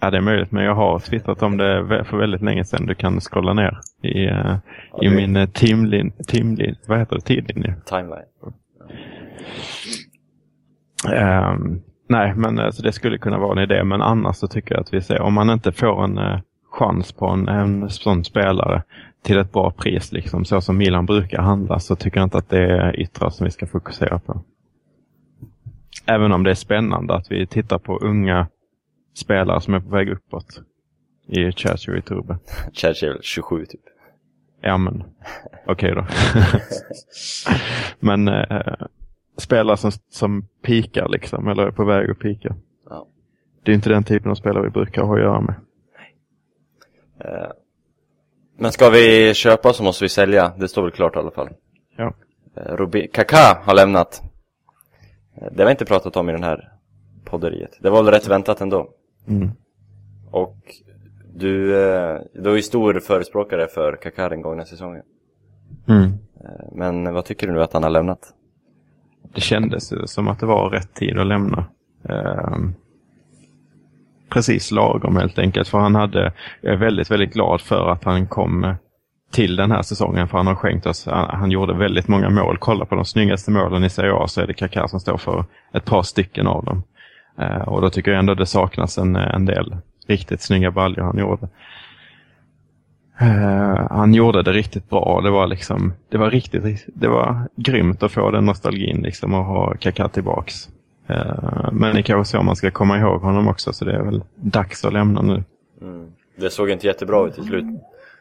[0.00, 2.86] Ja, det är möjligt, men jag har twittrat om det för väldigt länge sedan.
[2.86, 4.56] Du kan scrolla ner i, eh,
[5.02, 7.74] i det- min teamlin, teamlin, vad heter det, tidlinje.
[7.86, 8.24] Timeline.
[11.12, 13.84] Ehm, nej, men alltså, det skulle kunna vara en idé.
[13.84, 17.12] Men annars så tycker jag att vi ser, om man inte får en eh, chans
[17.12, 18.82] på en, en sån spelare
[19.22, 22.48] till ett bra pris, liksom, så som Milan brukar handla, så tycker jag inte att
[22.48, 24.42] det är yttrar som vi ska fokusera på.
[26.06, 28.48] Även om det är spännande att vi tittar på unga
[29.14, 30.60] spelare som är på väg uppåt
[31.26, 32.38] i Churchill i Turbe.
[32.72, 33.80] Churchill 27 typ.
[34.60, 35.04] Ja, men
[35.66, 36.06] okej då.
[38.00, 38.74] men eh,
[39.36, 42.56] spelare som, som pikar liksom, eller är på väg att pika.
[42.90, 43.06] Ja.
[43.62, 45.54] Det är inte den typen av spelare vi brukar ha att göra med.
[47.20, 47.50] Eh,
[48.58, 51.48] Men ska vi köpa så måste vi sälja, det står väl klart i alla fall.
[51.96, 52.14] Ja.
[52.56, 54.22] Eh, Rubi- Kaká har lämnat.
[55.36, 56.72] Eh, Det har vi inte pratat om i den här
[57.24, 57.78] podderiet.
[57.80, 58.88] Det var väl rätt väntat ändå.
[59.28, 59.50] Mm.
[60.30, 60.56] Och
[61.34, 65.02] du, eh, du är ju stor förespråkare för Kaká den gångna säsongen.
[65.88, 66.10] Mm.
[66.72, 68.32] Men vad tycker du nu att han har lämnat?
[69.34, 71.64] Det kändes som att det var rätt tid att lämna.
[72.08, 72.74] Ehm,
[74.28, 75.68] precis lagom helt enkelt.
[75.68, 78.74] För han hade, jag är väldigt, väldigt glad för att han kom
[79.32, 80.28] till den här säsongen.
[80.28, 82.56] För han har skänkt oss, han, han gjorde väldigt många mål.
[82.60, 85.44] Kolla på de snyggaste målen i Serie A så är det Kaká som står för
[85.72, 86.82] ett par stycken av dem.
[87.38, 91.18] Eh, och då tycker jag ändå det saknas en, en del riktigt snygga baljor han
[91.18, 91.48] gjorde.
[93.20, 95.20] Eh, han gjorde det riktigt bra.
[95.20, 99.44] Det var liksom, det var riktigt, det var grymt att få den nostalgin liksom och
[99.44, 100.68] ha Kaká tillbaks.
[101.06, 104.02] Eh, men det är kanske så man ska komma ihåg honom också, så det är
[104.02, 105.44] väl dags att lämna nu.
[105.80, 106.12] Mm.
[106.36, 107.64] Det såg inte jättebra ut i slut,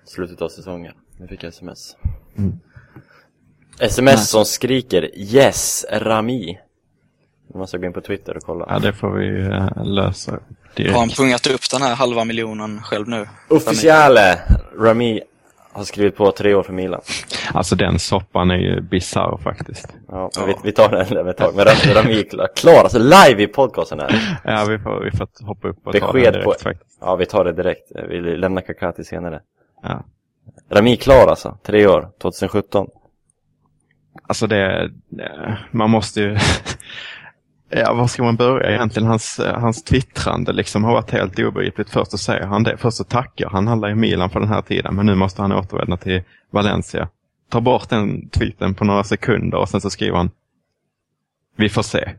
[0.05, 0.93] slutet av säsongen.
[1.17, 1.95] Nu fick jag sms.
[2.37, 2.59] Mm.
[3.79, 6.59] Sms som skriker Yes, Rami.
[7.47, 8.65] Nu måste gå in på Twitter och kolla.
[8.69, 10.39] Ja, det får vi eh, lösa
[10.77, 13.27] Har han pungat upp den här halva miljonen själv nu?
[13.49, 14.39] Officiale!
[14.79, 15.21] Rami
[15.71, 17.01] har skrivit på tre år för Milan.
[17.53, 19.87] Alltså den soppan är ju bisarr faktiskt.
[20.07, 21.55] Ja, men vi, vi tar den där med ett tag.
[21.55, 22.23] Men Rami,
[22.55, 24.37] klar, alltså live i podcasten här.
[24.43, 26.55] Ja, vi får, vi får hoppa upp och ta den Besked direkt på...
[26.63, 26.97] faktiskt.
[27.01, 27.91] Ja, vi tar det direkt.
[28.09, 29.41] Vi lämnar Kaká till senare.
[29.83, 30.03] Ja.
[30.71, 32.87] Rami klar alltså, tre år, 2017.
[34.27, 36.37] Alltså det, det- man måste ju...
[37.75, 39.07] Ja, var ska man börja egentligen?
[39.07, 41.89] Hans, eh, hans twittrande liksom har varit helt obegripligt.
[41.89, 44.61] Först så säger han det, först så tackar han alla i Milan för den här
[44.61, 47.09] tiden, men nu måste han återvända till Valencia.
[47.49, 50.31] Tar bort den tweeten på några sekunder och sen så skriver han
[51.55, 52.09] vi får se.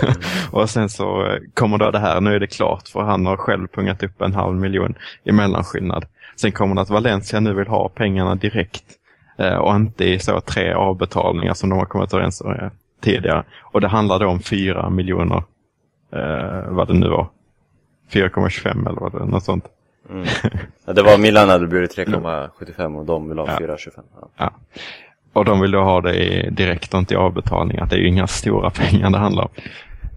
[0.50, 3.36] och sen så eh, kommer då det här, nu är det klart för han har
[3.36, 4.94] själv pungat upp en halv miljon
[5.24, 6.06] i mellanskillnad.
[6.36, 8.84] Sen kommer det att Valencia nu vill ha pengarna direkt
[9.38, 13.44] eh, och inte i så tre avbetalningar som de har kommit överens om tidigare.
[13.60, 15.42] Och det handlar då om fyra miljoner,
[16.12, 17.28] eh, vad det nu var.
[18.10, 19.64] 4,25 eller vad det något sånt.
[20.10, 20.26] Mm.
[20.86, 23.58] Ja, det var Milan hade bjudit 3,75 och de vill ha Ja.
[23.58, 24.02] 4,25.
[24.20, 24.28] Ja.
[24.36, 24.50] Ja.
[25.32, 27.86] Och de vill då ha det direkt och inte i avbetalningar.
[27.86, 29.50] Det är ju inga stora pengar det handlar om.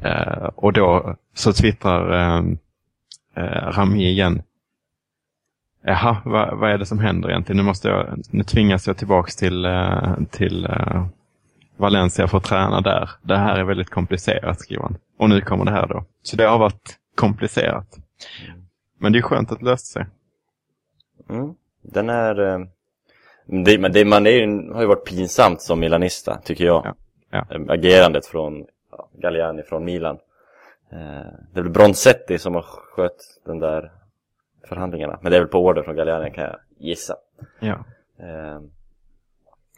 [0.02, 2.44] Eh, och då så twittrar eh,
[3.36, 4.42] eh, Rami igen.
[5.84, 7.58] Jaha, vad, vad är det som händer egentligen?
[7.58, 11.06] Nu, måste jag, nu tvingas jag tillbaks till, eh, till eh,
[11.82, 13.10] Valencia att träna där.
[13.22, 14.98] Det här är väldigt komplicerat, skriver han.
[15.18, 16.04] Och nu kommer det här då.
[16.24, 17.88] Så det har varit komplicerat.
[19.00, 20.06] Men det är skönt att det löste sig.
[21.30, 21.54] Mm.
[21.82, 22.40] Den är...
[22.40, 22.60] eh,
[23.66, 26.86] Det, men det, man är ju, har ju varit pinsamt som milanista, tycker jag.
[26.86, 26.96] Ja.
[27.32, 27.56] Ja.
[27.56, 30.16] Eh, Agerandet från ja, Galliani från Milan.
[30.92, 30.98] Eh,
[31.54, 33.92] Det är väl Bronzetti som har skött den där
[34.68, 35.20] förhandlingarna.
[35.22, 37.16] Men det är väl på order från Galliani kan jag gissa.
[37.60, 37.86] Ja.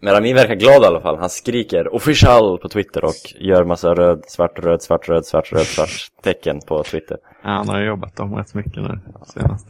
[0.03, 1.17] Men Rami verkar glad i alla fall.
[1.17, 5.65] Han skriker official på Twitter och gör massa röd, svart, röd, svart, röd, svart, röd,
[5.67, 5.89] svart
[6.23, 7.17] tecken på Twitter.
[7.43, 8.99] Ja, han har jobbat dem rätt mycket nu
[9.33, 9.67] senast.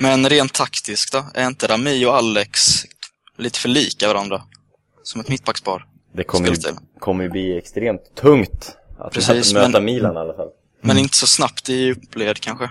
[0.00, 1.24] Men rent taktiskt då?
[1.34, 2.60] Är inte Rami och Alex
[3.38, 4.42] lite för lika varandra?
[5.02, 5.84] Som ett mittbackspar?
[6.12, 6.54] Det kommer ju,
[6.98, 10.48] kommer ju bli extremt tungt att Precis, möta men- Milan i alla fall.
[10.80, 12.70] Men inte så snabbt i uppled kanske?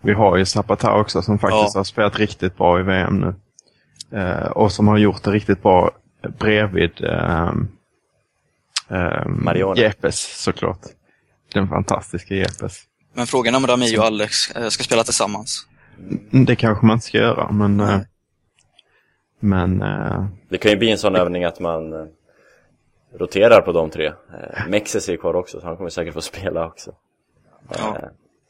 [0.00, 1.78] Vi har ju Zapata också som faktiskt Ja.
[1.80, 3.34] har spelat riktigt bra i VM nu.
[4.18, 5.90] Eh, och som har gjort det riktigt bra
[6.38, 7.52] bredvid eh,
[8.88, 9.80] eh, Marione.
[9.80, 10.80] Jepes såklart.
[11.52, 12.82] Den fantastiska Jepes.
[13.12, 15.66] Men frågan är om Rami och Alex eh, ska spela tillsammans.
[16.32, 17.76] Mm, Det kanske man inte ska göra, men...
[17.76, 18.06] Nej.
[19.40, 22.08] men eh, Det kan ju bli en sån övning att man
[23.18, 24.12] roterar på de tre.
[24.68, 26.92] Mexes är kvar också, så han kommer säkert få spela också.
[27.78, 27.98] Ja.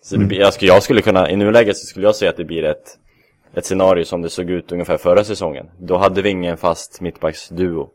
[0.03, 2.37] Så det blir, jag, skulle, jag skulle kunna, i nuläget så skulle jag säga att
[2.37, 2.99] det blir ett,
[3.55, 5.71] ett scenario som det såg ut ungefär förra säsongen.
[5.79, 7.91] Då hade vi ingen fast mittbacksduo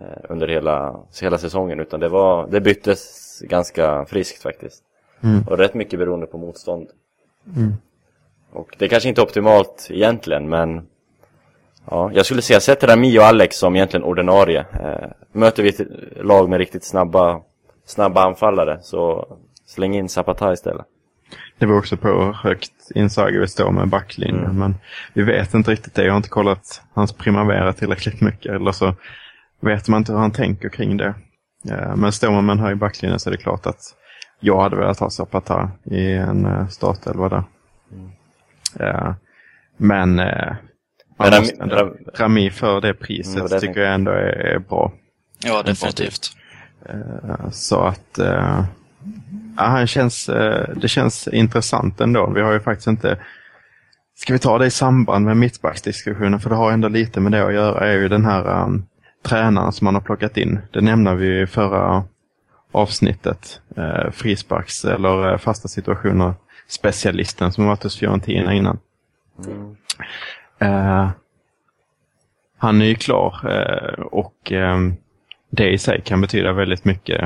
[0.00, 4.82] eh, under hela, hela säsongen, utan det, var, det byttes ganska friskt faktiskt.
[5.20, 5.42] Mm.
[5.48, 6.88] Och rätt mycket beroende på motstånd.
[7.56, 7.74] Mm.
[8.52, 10.86] Och det kanske inte är optimalt egentligen, men
[11.90, 14.66] Ja, jag skulle säga sätt Rami och Alex som egentligen ordinarie.
[14.80, 15.80] Eh, möter vi ett
[16.24, 17.40] lag med riktigt snabba,
[17.84, 19.26] snabba anfallare så
[19.66, 20.86] släng in Zapata istället.
[21.58, 24.44] Det var också på högt insaga vi står med backlinjen.
[24.44, 24.58] Mm.
[24.58, 24.74] Men
[25.12, 26.04] vi vet inte riktigt det.
[26.04, 28.52] Jag har inte kollat hans primavera tillräckligt mycket.
[28.52, 28.94] Eller så
[29.60, 31.14] vet man inte hur han tänker kring det.
[31.70, 33.80] Eh, men står man med en hög backlinje så är det klart att
[34.40, 37.44] jag hade velat ha Zapata i en uh, startelva där.
[38.80, 39.14] Eh,
[39.76, 40.54] men eh,
[41.18, 44.10] man Men Rami- ändå- Ram- Rami för det Mm, priset vad det tycker jag ändå
[44.10, 44.16] är,
[44.54, 44.92] är bra.
[45.44, 46.28] Ja, definitivt.
[46.88, 48.64] Eh, Så att eh,
[49.56, 52.30] ja, han känns, eh, det känns intressant ändå.
[52.34, 53.18] Vi har ju faktiskt inte
[54.18, 56.40] Ska vi ta det i samband med mittbacksdiskussionen?
[56.40, 57.86] För det har ändå lite med det att göra.
[57.86, 58.86] är ju den här um,
[59.22, 60.58] tränaren som man har plockat in.
[60.72, 62.04] Det nämnde vi i förra
[62.72, 63.60] avsnittet.
[63.78, 66.34] Uh, frisparks eller eh, fasta situationer
[66.68, 68.78] specialisten som varit hos Fiorentina innan.
[70.58, 71.10] Eh,
[72.58, 73.36] han är ju klar
[74.12, 74.96] och ehm,
[75.50, 77.20] det i sig kan betyda väldigt mycket.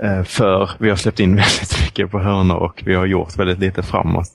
[0.00, 3.58] Eh, för vi har släppt in väldigt mycket på hörnor och vi har gjort väldigt
[3.58, 4.28] lite framåt.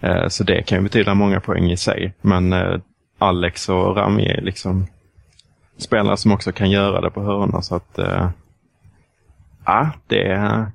[0.00, 2.14] Eh, så det kan ju betyda många poäng i sig.
[2.20, 2.80] Men eh,
[3.18, 4.86] Alex och Rami är liksom
[5.78, 7.60] spelare som också kan göra det på hörnor.
[7.60, 7.98] Så att
[9.66, 10.66] ja, det, är,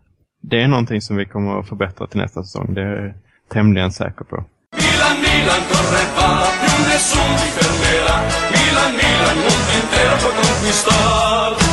[0.41, 2.73] det är någonting som vi kommer att förbättra till nästa säsong.
[2.73, 3.13] Det är jag
[3.49, 4.35] tämligen säker på.
[4.75, 6.29] Milan, Milan corre va,
[6.61, 8.17] più nessuno ti fermerà.
[8.51, 11.64] Milan, Milan, mondo intero può conquistar.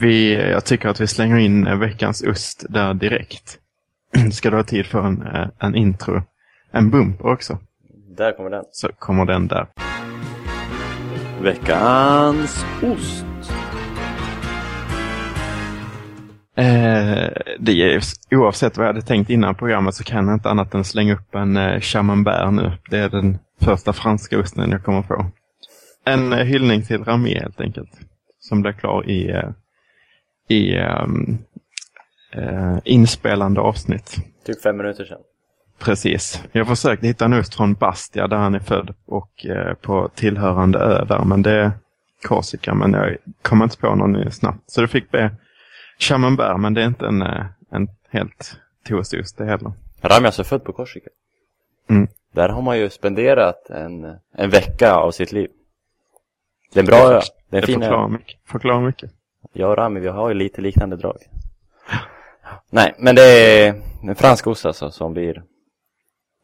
[0.00, 3.58] Vi, jag tycker att vi slänger in eh, veckans ost där direkt.
[4.32, 6.22] Ska du ha tid för en, eh, en intro?
[6.72, 7.58] En bumper också.
[8.16, 8.64] Där kommer den.
[8.72, 9.66] Så kommer den där.
[11.42, 13.24] Veckans ost.
[16.56, 20.74] Eh, det är, oavsett vad jag hade tänkt innan programmet så kan jag inte annat
[20.74, 22.72] än slänga upp en eh, camembert nu.
[22.90, 25.26] Det är den första franska osten jag kommer få.
[26.04, 27.90] En eh, hyllning till Rami helt enkelt.
[28.38, 29.50] Som blev klar i, eh,
[30.50, 31.38] i ehm,
[32.32, 34.16] eh, inspelande avsnitt.
[34.44, 35.20] Typ fem minuter sedan.
[35.78, 36.42] Precis.
[36.52, 40.78] Jag försökte hitta en ost från Bastia där han är född och eh, på tillhörande
[40.78, 41.72] ö där, men det är
[42.22, 44.70] Korsika, men jag kom inte på någon snabbt.
[44.70, 45.30] Så det fick bli
[45.98, 48.56] camembert, men det är inte en, eh, en helt
[48.88, 49.72] toastost det heller.
[50.02, 51.10] Rami är alltså född på Korsika.
[51.90, 52.08] Mm.
[52.32, 55.48] Där har man ju spenderat en, en vecka av sitt liv.
[56.72, 57.08] Det är en bra ö.
[57.10, 58.38] Det är Det en fin förklarar mycket.
[58.46, 59.10] Förklarar mycket.
[59.52, 61.18] Jag och Rami, vi har ju lite liknande drag.
[62.70, 65.42] Nej, men det är en fransk ost alltså som blir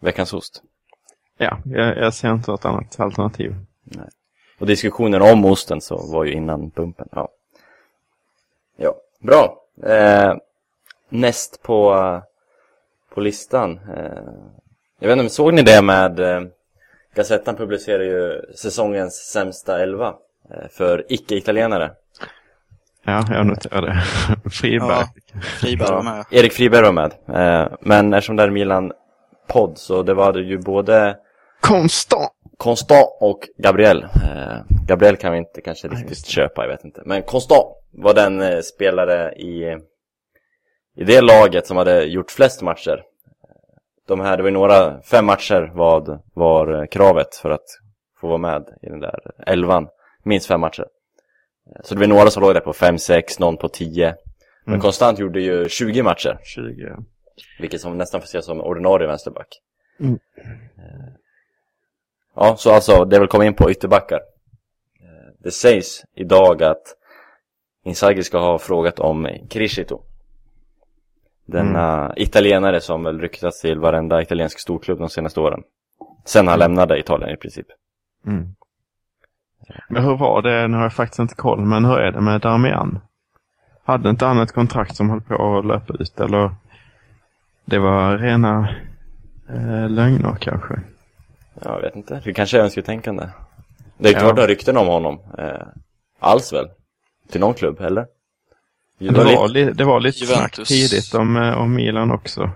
[0.01, 0.63] veckans ost.
[1.39, 3.55] Ja, jag, jag ser inte något annat alternativ.
[4.59, 7.09] Och diskussionen om osten så var ju innan pumpen.
[7.13, 7.29] Ja,
[8.77, 8.95] ja.
[9.21, 9.63] bra.
[9.83, 10.37] Eh,
[11.09, 12.21] näst på,
[13.15, 13.81] på listan.
[13.97, 14.23] Eh,
[14.99, 16.43] jag vet inte, såg ni det med eh,
[17.15, 20.15] Gazettan publicerar ju säsongens sämsta elva
[20.51, 21.91] eh, för icke-italienare.
[23.07, 24.03] Ja, jag noterar det.
[24.51, 24.89] Friberg.
[24.91, 25.09] Ja,
[25.61, 26.25] Friberg var med.
[26.31, 27.13] Erik Friberg var med.
[27.29, 31.17] Eh, men eftersom det är Milan-podd så det var det ju både
[31.61, 32.33] Konstant!
[32.57, 34.03] Constant och Gabriel.
[34.03, 37.03] Eh, Gabriel kan vi inte kanske riktigt köpa, jag vet inte.
[37.05, 39.77] Men Constant var den eh, spelare i,
[40.97, 43.03] i det laget som hade gjort flest matcher.
[44.09, 47.67] De här, det var ju några, fem matcher vad var eh, kravet för att
[48.21, 49.89] få vara med i den där elvan.
[50.25, 50.87] Minst fem matcher.
[51.85, 54.07] Så det var några som låg där på 5-6, någon på 10.
[54.65, 54.81] Men Mm.
[54.81, 56.39] Konstant gjorde ju 20 matcher.
[56.45, 56.97] 20.
[57.61, 59.49] Vilket som nästan får ses som ordinarie vänsterback.
[60.01, 60.19] Mm.
[60.77, 61.13] Eh,
[62.35, 64.17] Ja, så alltså, det vill komma in på ytterbackar.
[65.01, 66.83] Eh, Det sägs idag att
[67.85, 70.03] Inzaghi ska ha frågat om Criscito.
[71.45, 75.63] Denna italienare som väl ryktats till varenda italiensk storklubb de senaste åren.
[76.25, 77.67] Sen han lämnade Italien i princip.
[78.27, 78.55] Mm.
[79.89, 82.41] Men hur var det, nu har jag faktiskt inte koll, men hur är det med
[82.41, 83.01] Darmian?
[83.85, 86.51] Hade inte han ett kontrakt som höll på att löpa ut eller?
[87.65, 88.69] Det var rena
[89.49, 90.81] eh, lögner kanske.
[91.65, 93.29] Jag vet inte, det kanske är önsketänkande.
[93.99, 94.19] Det är Ja.
[94.21, 95.19] klart några rykten om honom.
[95.39, 95.67] Eh,
[96.21, 96.69] alls väl?
[97.31, 98.07] Till någon klubb, eller?
[98.99, 100.55] Det var, li- det var lite Juventus.
[100.55, 102.51] snack tidigt om, eh, om Milan också.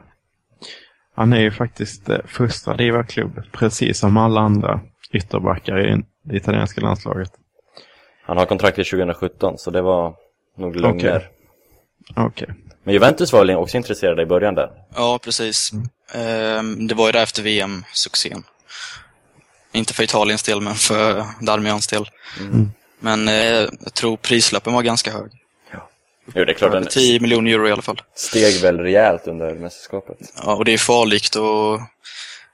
[1.15, 4.81] Han är ju faktiskt eh, första diva-klubb, precis som alla andra
[5.13, 7.31] ytterbackar i det italienska landslaget.
[8.23, 10.15] Han har kontrakt till 2017, så det var
[10.57, 11.29] nog lögner.
[12.17, 12.27] Okej.
[12.27, 12.49] Okej.
[12.83, 14.71] Men Juventus var väl också intresserade i början där?
[14.95, 15.71] Ja, precis.
[16.15, 18.43] Ehm, det var ju där efter VM-succén.
[19.73, 22.11] Inte för Italiens del, men för Darmians del.
[23.01, 23.35] Men eh,
[23.81, 25.31] jag tror prislappen var ganska hög.
[26.35, 28.03] Jo, det är klart, den 10 miljoner euro i alla fall.
[28.15, 30.17] steg väl rejält under mästerskapet.
[30.45, 31.81] Ja, och det är farligt att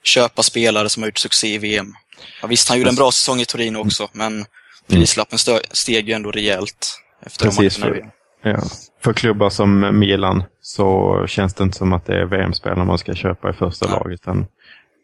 [0.02, 1.94] köpa spelare som har gjort succé i VM.
[2.42, 4.44] Ja, visst, han gjorde en bra säsong i Torino också, men
[4.88, 8.00] prislappen stö- steg ju ändå rejält efter de Precis, matcherna i
[8.42, 8.58] för, ja.
[9.00, 13.14] för klubbar som Milan så känns det inte som att det är VM-spelare man ska
[13.14, 13.98] köpa i första Nej.
[13.98, 14.20] laget.
[14.20, 14.46] Utan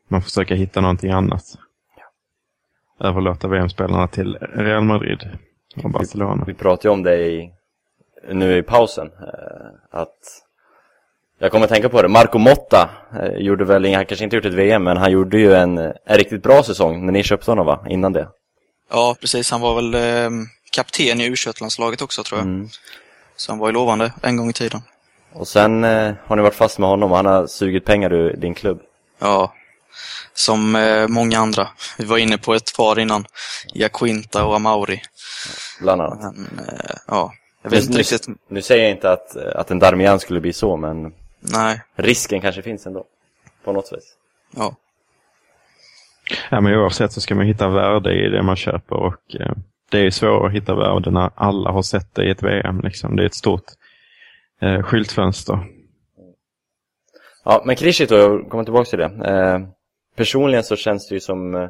[0.08, 1.44] man försöker hitta någonting annat.
[3.00, 5.38] Överlåta VM-spelarna till Real Madrid
[5.76, 6.44] och Barcelona.
[6.46, 7.52] Vi pratade ju om det i,
[8.32, 10.18] nu i pausen, eh, att
[11.42, 14.44] jag kommer att tänka på det, Marco Motta eh, gjorde väl, han kanske inte gjort
[14.44, 17.66] ett VM, men han gjorde ju en, en riktigt bra säsong när ni köpte honom
[17.66, 17.86] va?
[17.88, 18.28] Innan det.
[18.90, 19.50] Ja, precis.
[19.50, 20.30] Han var väl eh,
[20.70, 22.46] kapten i u landslaget också, tror jag.
[22.46, 22.68] Mm.
[23.36, 24.80] Så han var ju lovande en gång i tiden.
[25.32, 28.36] Och sen eh, har ni varit fast med honom och han har sugit pengar ur
[28.36, 28.80] din klubb.
[29.18, 29.52] Ja,
[30.34, 31.68] som eh, många andra.
[31.98, 33.24] Vi var inne på ett par innan.
[33.74, 35.02] Jaquinta och Amauri.
[35.80, 36.20] Bland annat.
[36.20, 38.26] Men, eh, ja, jag vet Nu, inte nu, riktigt.
[38.48, 41.12] nu säger jag inte att, att en Darmian skulle bli så, men
[41.52, 43.04] Nej, risken kanske finns ändå.
[43.64, 44.16] På något vis.
[44.56, 44.76] ja.
[46.50, 49.52] Ja, men oavsett så ska man hitta värde i det man köper och eh,
[49.90, 52.80] det är svårt att hitta värde när alla har sett det i ett VM.
[52.80, 53.16] Liksom.
[53.16, 53.64] Det är ett stort
[54.60, 55.58] eh, skyltfönster.
[57.44, 59.04] Ja, men Krishito, jag kommer tillbaka till det.
[59.04, 59.60] Eh,
[60.16, 61.68] personligen så känns det ju som eh,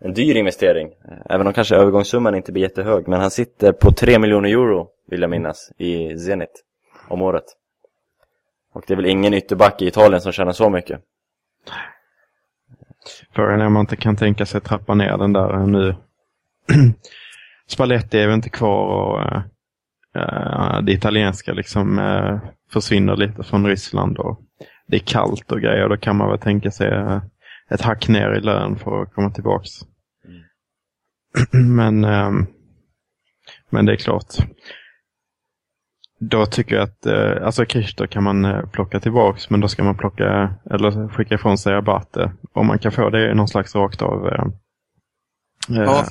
[0.00, 0.86] en dyr investering.
[0.86, 3.08] Eh, även om kanske övergångssumman inte blir jättehög.
[3.08, 6.64] Men han sitter på 3 miljoner euro, vill jag minnas, i Zenit
[7.08, 7.44] om året.
[8.76, 11.00] Och det är väl ingen ytterback i Italien som tjänar så mycket.
[13.34, 15.96] Frågan är om man inte kan tänka sig trappa ner den där eh, nu.
[17.66, 19.20] Spalletti är väl inte kvar och
[20.20, 22.38] eh, det italienska liksom eh,
[22.72, 24.40] försvinner lite från Ryssland och
[24.86, 25.88] det är kallt och grejer.
[25.88, 27.22] Då kan man väl tänka sig eh,
[27.70, 29.70] ett hack ner i lön för att komma tillbaks.
[31.50, 32.46] men, ehm,
[33.70, 34.34] men det är klart.
[36.18, 39.84] Då tycker jag att, eh, alltså Christer kan man eh, plocka tillbaks men då ska
[39.84, 42.32] man plocka, eller skicka ifrån sig Abate.
[42.52, 44.28] Om man kan få det i någon slags rakt av.
[44.28, 44.44] Eh,
[45.68, 46.04] Ja, eh,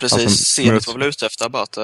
[0.00, 0.22] Precis.
[0.22, 1.80] Alltså, Zenit var väl ute efter Abate,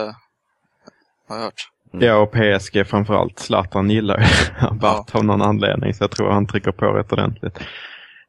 [1.28, 1.68] har jag hört.
[1.92, 3.38] Ja, och PSG framförallt.
[3.38, 4.26] Zlatan gillar ju
[4.66, 7.58] Abate av någon anledning så jag tror han trycker på rätt ordentligt.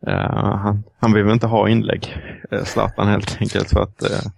[0.08, 2.18] Eh, han, han vill väl inte ha inlägg,
[2.54, 3.70] uh, Zlatan helt enkelt.
[3.70, 4.32] För att, eh,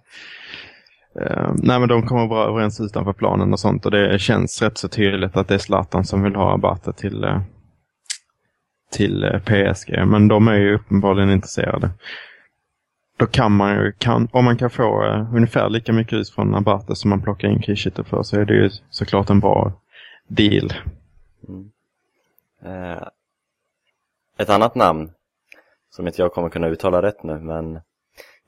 [1.20, 4.78] Uh, nej men de kommer bra överens utanför planen och sånt och det känns rätt
[4.78, 7.40] så tydligt att det är Zlatan som vill ha Abate till, uh,
[8.90, 10.06] till eh, uh, PSG.
[10.06, 11.90] Men de är ju uppenbarligen intresserade.
[13.16, 16.54] Då kan man ju, kan, om man kan få uh, ungefär lika mycket ut från
[16.54, 19.72] Abate som man plockar in Kishito för så är det ju såklart en bra
[20.28, 20.72] deal.
[21.48, 21.70] Mm.
[22.64, 23.02] Eh,
[24.38, 25.10] ett annat namn,
[25.90, 27.72] som inte jag kommer kunna uttala rätt nu, men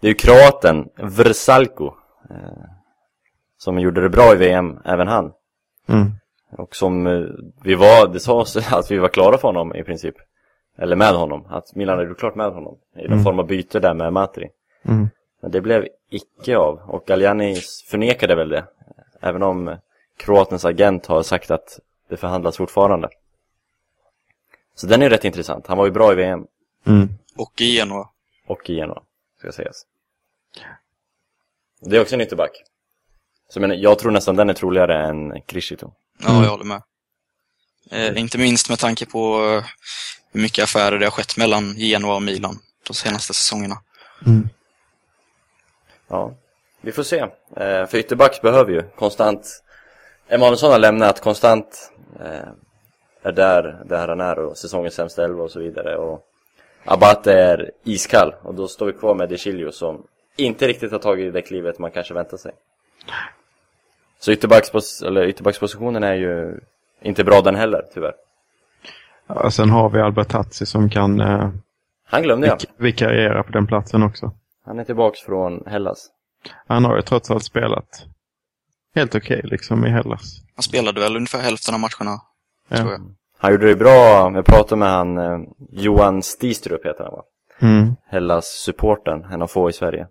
[0.01, 1.95] det är ju kroaten Vrsalko.
[2.31, 2.65] Eh,
[3.59, 5.33] som gjorde det bra i VM, även han.
[5.89, 6.13] Mm.
[6.51, 7.25] Och som eh,
[7.63, 10.15] vi var, det sades att vi var klara för honom i princip.
[10.79, 12.79] Eller med honom, att Milan gjort klart med honom.
[12.97, 13.25] I någon Mm.
[13.25, 14.49] form av byte där med Matri.
[14.83, 15.09] Mm.
[15.41, 16.79] Men det blev icke av.
[16.79, 17.57] Och Galliani
[17.91, 18.65] förnekade väl det.
[19.21, 19.77] Även om
[20.17, 23.09] Kroatens agent har sagt att det förhandlas fortfarande.
[24.75, 25.67] Så den är rätt intressant.
[25.67, 26.47] Han var ju bra i VM
[26.87, 27.09] Mm.
[27.37, 28.09] Och i Genoa.
[28.47, 29.03] och i Genoa,
[29.39, 29.87] ska sägas.
[31.85, 32.51] Det är också en ytterback.
[33.49, 35.93] Så jag, menar, jag tror nästan den är troligare än Krishito.
[36.23, 36.83] Ja, jag håller med.
[37.91, 39.65] Eh, inte minst med tanke på eh,
[40.33, 43.75] hur mycket affärer det har skett mellan Genoa och Milan de senaste säsongerna.
[44.27, 44.49] Mm.
[46.09, 46.35] Ja,
[46.81, 47.19] vi får se.
[47.57, 49.61] Eh, för ytterbacks behöver ju konstant...
[50.29, 52.49] Emanuelsson har lämnat konstant eh,
[53.23, 55.97] är där, där han är och säsongens sämsta elva och så vidare.
[55.97, 56.27] Och
[56.85, 60.07] Abate är iskall och då står vi kvar med De Chilio som
[60.37, 62.53] inte riktigt har tagit det klivet man kanske väntar sig.
[64.19, 66.61] Så ytterbackspos eller ytterbackspositionen är ju
[67.03, 68.15] inte bra den heller, tyvärr.
[69.27, 71.51] Ja, sen har vi Albert Tatsi som kan eh,
[72.07, 72.57] Han glömde jag.
[72.59, 74.33] vik- vikariera på den platsen också.
[74.65, 76.09] Han är tillbaks från Hellas.
[76.67, 78.07] Han har ju trots allt spelat
[78.95, 80.23] helt okej liksom i Hellas.
[80.57, 82.21] Han spelade väl ungefär hälften av matcherna,
[82.69, 82.77] Ja.
[82.77, 83.01] tror jag.
[83.39, 85.39] Han gjorde det bra, jag pratade med han, eh,
[85.71, 87.23] Johan Stistrup heter han va?
[87.61, 87.97] Mm.
[88.07, 90.07] Hellas-supporten, en av få i Sverige.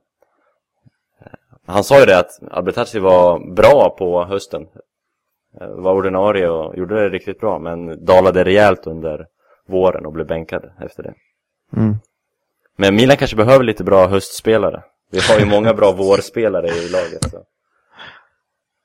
[1.68, 4.68] Eh, Han sa ju det att Albertazzi var bra på hösten.
[5.62, 9.28] Eh, Var ordinarie och gjorde det riktigt bra, men dalade rejält under
[9.68, 11.14] våren och blev bänkad efter det.
[11.78, 11.96] Mm.
[12.76, 14.84] Men Milan kanske behöver lite bra höstspelare.
[15.12, 17.32] Vi har ju många bra vårspelare i laget.
[17.32, 17.46] Så.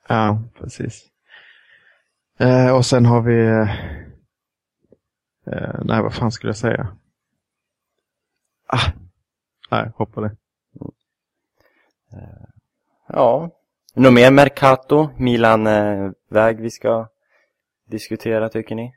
[0.08, 1.06] Ja, precis.
[2.38, 3.46] Eh, och sen har vi...
[3.46, 3.70] Eh,
[5.46, 6.96] eh, nej, vad fan skulle jag säga?
[8.66, 8.92] Ah,
[9.70, 10.36] nej, hoppa det.
[13.08, 13.50] Ja,
[13.94, 17.08] något mer Mercato, Milan-väg vi ska
[17.90, 18.94] diskutera tycker ni?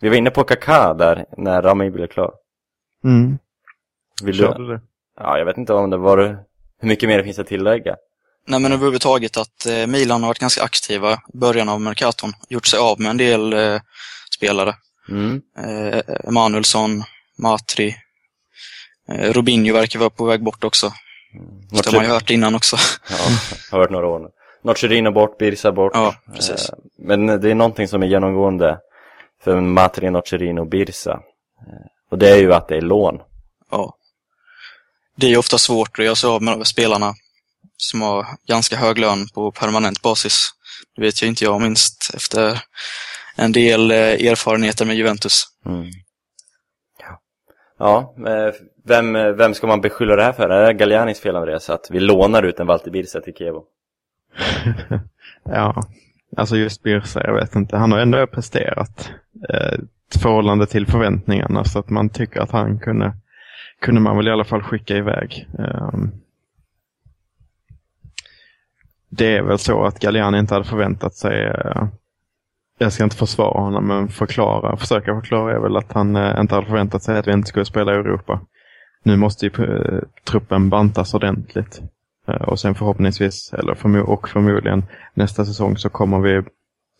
[0.00, 2.34] Vi var inne på Kaká där när Rami blev klar.
[3.04, 3.38] Mm.
[4.22, 4.42] Vill du?
[4.42, 4.80] Körde det?
[5.20, 6.18] Ja, jag vet inte om det var
[6.78, 7.96] hur mycket mer det finns att tillägga.
[8.46, 12.32] Nej, men överhuvudtaget att eh, Milan har varit ganska aktiva i början av Mercaton.
[12.48, 13.80] Gjort sig av med en del eh,
[14.36, 14.74] spelare.
[15.08, 15.42] Mm.
[15.58, 17.02] Eh, Emanuelsson,
[17.38, 17.96] Matri,
[19.08, 20.92] eh, Robinho verkar vara på väg bort också.
[21.70, 22.76] Det har man ju hört innan också.
[23.10, 23.16] Ja,
[23.70, 24.28] har hört några år nu.
[24.64, 25.92] Nocerino bort, Birsa bort.
[25.94, 26.68] Ja, precis.
[26.70, 28.78] Eh, Men det är någonting som är genomgående
[29.44, 31.12] för Matri, Nocerino och Birsa.
[31.12, 33.18] Eh, Och det är ju att det är lån.
[33.70, 33.96] Ja.
[35.16, 37.14] Det är ju ofta svårt att göra sig av med spelarna
[37.76, 40.50] som har ganska hög lön på permanent basis.
[40.96, 42.62] Det vet ju inte jag minst efter
[43.36, 45.44] en del eh, erfarenheter med Juventus.
[45.66, 45.90] Mm.
[46.98, 47.20] Ja,
[47.78, 48.14] ja
[48.84, 50.48] vem, vem ska man beskylla det här för?
[50.48, 51.70] Är det Gallianis fel Andreas?
[51.70, 53.64] Att vi lånar ut en Valter Birsa till Kevo?
[55.44, 55.82] Ja,
[56.36, 57.76] alltså just Birsa, jag vet inte.
[57.76, 59.10] Han har ändå presterat
[59.48, 59.78] eh,
[60.14, 63.12] i förhållande till förväntningarna så att man tycker att han kunde,
[63.80, 65.48] kunde man väl i alla fall skicka iväg.
[65.58, 65.92] Eh,
[69.08, 71.86] det är väl så att Galliani inte hade förväntat sig, eh,
[72.78, 76.54] jag ska inte försvara honom, men förklara, försöka förklara är väl att han eh, inte
[76.54, 78.40] hade förväntat sig att vi inte skulle spela i Europa.
[79.02, 81.82] Nu måste ju eh, truppen bantas ordentligt.
[82.28, 84.84] Eh, Och sen förhoppningsvis, eller förmo och förmodligen
[85.14, 86.42] nästa säsong så kommer vi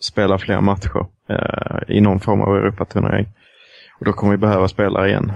[0.00, 3.28] spela fler matcher eh, i någon form av Europaturnering.
[3.98, 5.32] Och då kommer vi behöva spela igen.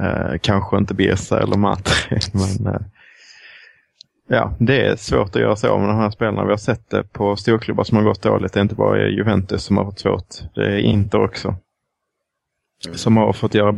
[0.00, 2.80] Eh, kanske inte Birsa eller Matri, men eh,
[4.28, 6.44] ja, det är svårt att göra sig av med de här spelarna.
[6.44, 8.52] Vi har sett det på storklubbar som har gått dåligt.
[8.52, 10.34] Det är inte bara Juventus som har fått svårt.
[10.54, 11.54] Det är Inter också.
[12.92, 13.72] Som har fått göra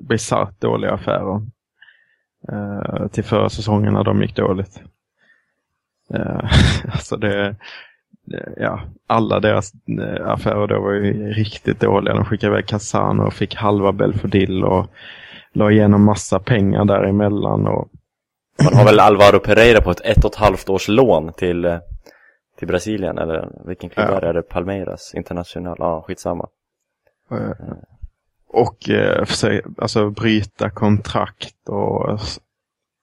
[0.00, 1.42] bisarrt dåliga affärer
[2.52, 4.82] eh, till förra säsongen när de gick dåligt.
[6.14, 6.50] Eh,
[6.92, 7.56] alltså det,
[8.56, 12.14] ja, alla deras eh, affärer då var ju riktigt dåliga.
[12.14, 14.86] De skickade iväg Casano och fick halva Belfodil och
[15.52, 17.66] la igenom massa pengar däremellan.
[17.66, 17.88] Och,
[18.64, 21.78] Man har väl Alvaro Pereira på ett ett och ett halvt års lån till, eh,
[22.58, 24.20] till Brasilien, eller vilken klubb Ja.
[24.20, 24.42] Är det?
[24.42, 25.76] Palmeiras International?
[25.78, 26.48] Ja, skitsamma.
[27.30, 27.76] Eh,
[28.48, 32.20] och eh, försöka, alltså bryta kontrakt och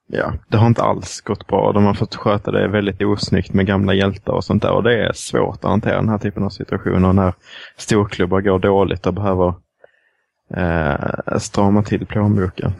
[0.07, 1.71] ja, det har inte alls gått bra.
[1.71, 4.71] De har fått sköta det väldigt osnyggt med gamla hjältar och sånt där.
[4.71, 7.33] Och det är svårt att hantera den här typen av situationer när
[7.77, 9.53] storklubbar går dåligt och behöver
[10.53, 12.73] eh, strama till plånboken.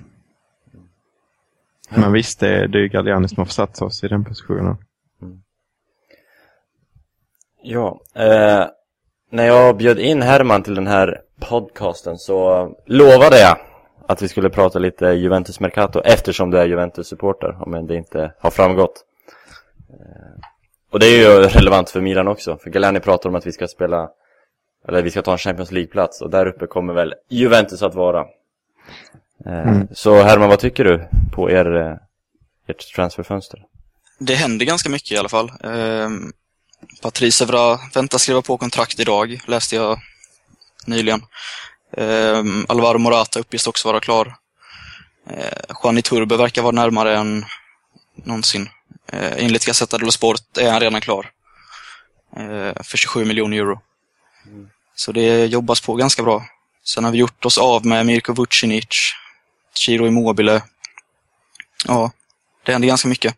[1.90, 4.78] Men visst, det är, det är ju Galliani som har försatt oss i den positionen.
[7.64, 8.66] Ja, eh,
[9.30, 13.58] när jag bjöd in Herman till den här podcasten så lovade jag
[14.08, 18.52] att vi skulle prata lite Juventus Mercato eftersom du är Juventus-supporter, om det inte har
[18.52, 19.04] framgått.
[19.90, 20.44] Eh,
[20.92, 23.68] och det är ju relevant för Milan också, för Galani pratar om att vi ska
[23.68, 24.10] spela,
[24.88, 28.20] eller vi ska ta en Champions League-plats och där uppe kommer väl Juventus att vara.
[29.46, 29.88] Eh, Mm.
[29.92, 31.96] Så Herman, vad tycker du på er, eh,
[32.68, 33.64] ert transferfönster?
[34.20, 35.52] Det händer ganska mycket i alla fall.
[37.02, 40.00] Patrice Evra väntas skriva på kontrakt idag, läste jag
[40.86, 41.26] nyligen.
[41.98, 44.36] Eh, Alvaro Morata uppges också vara klar.
[45.30, 47.46] Eh, Juan Iturbe verkar vara närmare än
[48.16, 48.70] någonsin.
[49.12, 51.32] Eh, enligt Gazzetta dello Sport är han redan klar.
[52.38, 53.82] Eh, för 27 miljoner euro.
[54.96, 56.46] Så det jobbas på ganska bra.
[56.84, 59.14] Sen har vi gjort oss av med Mirko Vucinic,
[59.74, 60.62] Ciro Immobile.
[61.86, 62.12] Ja,
[62.66, 63.36] det händer ganska mycket.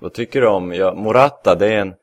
[0.00, 1.94] Vad tycker du om, ja, Morata, det är en...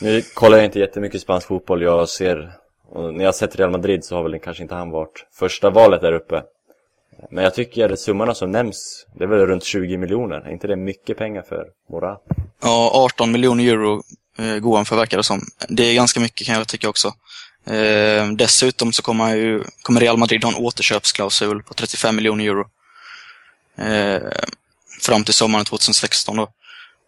[0.00, 2.52] Nu kollar jag inte jättemycket spansk fotboll, jag ser...
[2.88, 5.70] Och när jag har sett Real Madrid så har väl kanske inte han varit första
[5.70, 6.42] valet där uppe.
[7.30, 10.36] Men jag tycker att summorna som nämns, det är väl runt 20 miljoner.
[10.36, 12.34] Är inte det mycket pengar för Morata?
[12.62, 14.02] Ja, 18 miljoner euro
[14.38, 15.40] eh, går han för verkar det som.
[15.68, 17.08] Det är ganska mycket kan jag tycka också.
[17.66, 22.66] Eh, dessutom så kommer, ju, kommer Real Madrid ha en återköpsklausul på 35 miljoner euro.
[23.76, 24.22] Eh,
[25.02, 26.48] fram till sommaren 2016 då.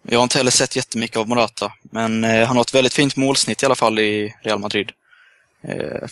[0.08, 3.16] Jag har inte heller sett jättemycket av Morata, men eh, han har ett väldigt fint
[3.16, 4.92] målsnitt i alla fall i Real Madrid.
[5.62, 6.08] Eh,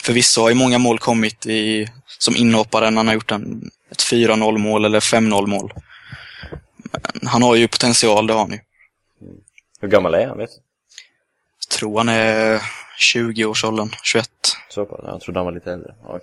[0.00, 1.88] förvisso har ju många mål kommit i,
[2.18, 5.72] som inhoppare när han har gjort en, ett 4-0 mål eller 5-0 mål.
[6.92, 8.58] Men han har ju potential, det har han ju.
[9.80, 10.38] Hur gammal är han?
[10.38, 10.56] Vet du?
[11.58, 12.60] Jag tror han är
[13.14, 14.28] 20-årsåldern, 21.
[14.68, 15.00] Så pass?
[15.04, 15.94] Jag trodde han var lite äldre.
[16.02, 16.18] Ja,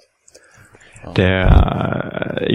[1.03, 1.13] okej.
[1.15, 1.31] Det,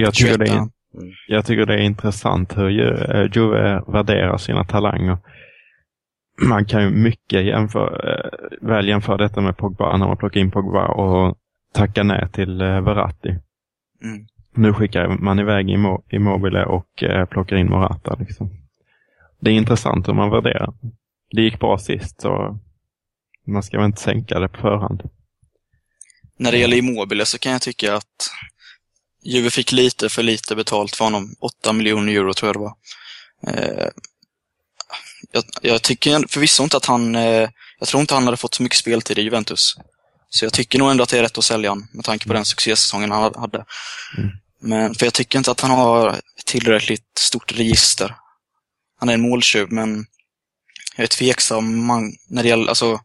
[0.00, 1.12] jag, tycker 21 det är han.
[1.28, 2.80] jag tycker det är intressant hur
[3.16, 5.18] eh, Juve värderar sina talanger.
[6.42, 8.30] Man kan ju mycket jämföra, eh,
[8.60, 11.38] väl jämföra detta med Pogba när man plockar in Pogba och
[11.72, 13.28] tackar nej till eh, Verratti.
[14.04, 14.26] Mm.
[14.54, 18.16] Nu skickar man iväg Immo- Immobile och plockar in Morata.
[18.18, 18.50] Liksom.
[19.40, 20.74] Det är intressant hur man värderar.
[21.30, 22.58] Det gick bra sist så
[23.46, 25.02] man ska väl inte sänka det på förhand.
[26.38, 28.30] När det gäller Immobile så kan jag tycka att
[29.24, 31.34] Juve fick lite för lite betalt för honom.
[31.40, 32.74] 8 miljoner euro tror jag det var.
[33.46, 33.88] Eh,
[35.32, 37.14] jag, jag tycker förvisso inte att han...
[37.14, 37.48] Eh,
[37.78, 39.76] jag tror inte han hade fått så mycket speltid i Juventus.
[40.30, 42.32] Så jag tycker nog ändå att det är rätt att sälja honom med tanke på
[42.32, 43.64] den succésäsongen han hade.
[44.18, 44.30] Mm.
[44.60, 48.16] Men för jag tycker inte att han har tillräckligt stort register.
[49.00, 50.06] Han är en måltjuv, men
[50.96, 52.68] jag är tveksam man, när det gäller...
[52.68, 53.00] Alltså,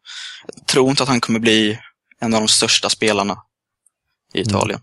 [0.56, 1.80] jag tror inte att han kommer bli
[2.20, 3.38] en av de största spelarna
[4.34, 4.82] i Italien.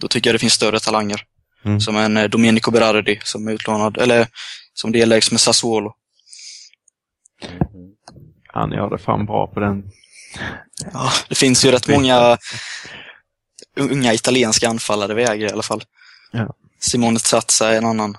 [0.00, 1.22] Då tycker jag det finns större talanger.
[1.64, 1.80] Mm.
[1.80, 4.26] Som en eh, Domenico Berardi som är utlånad, eller
[4.74, 5.94] som delägs med Sassuolo.
[8.46, 9.82] Han gör det fan bra på den.
[10.92, 12.38] Ja, det finns ju rätt många
[13.76, 15.82] unga italienska anfallare äger i alla fall.
[16.32, 16.54] Ja.
[16.80, 18.16] Simone Zazza är en annan.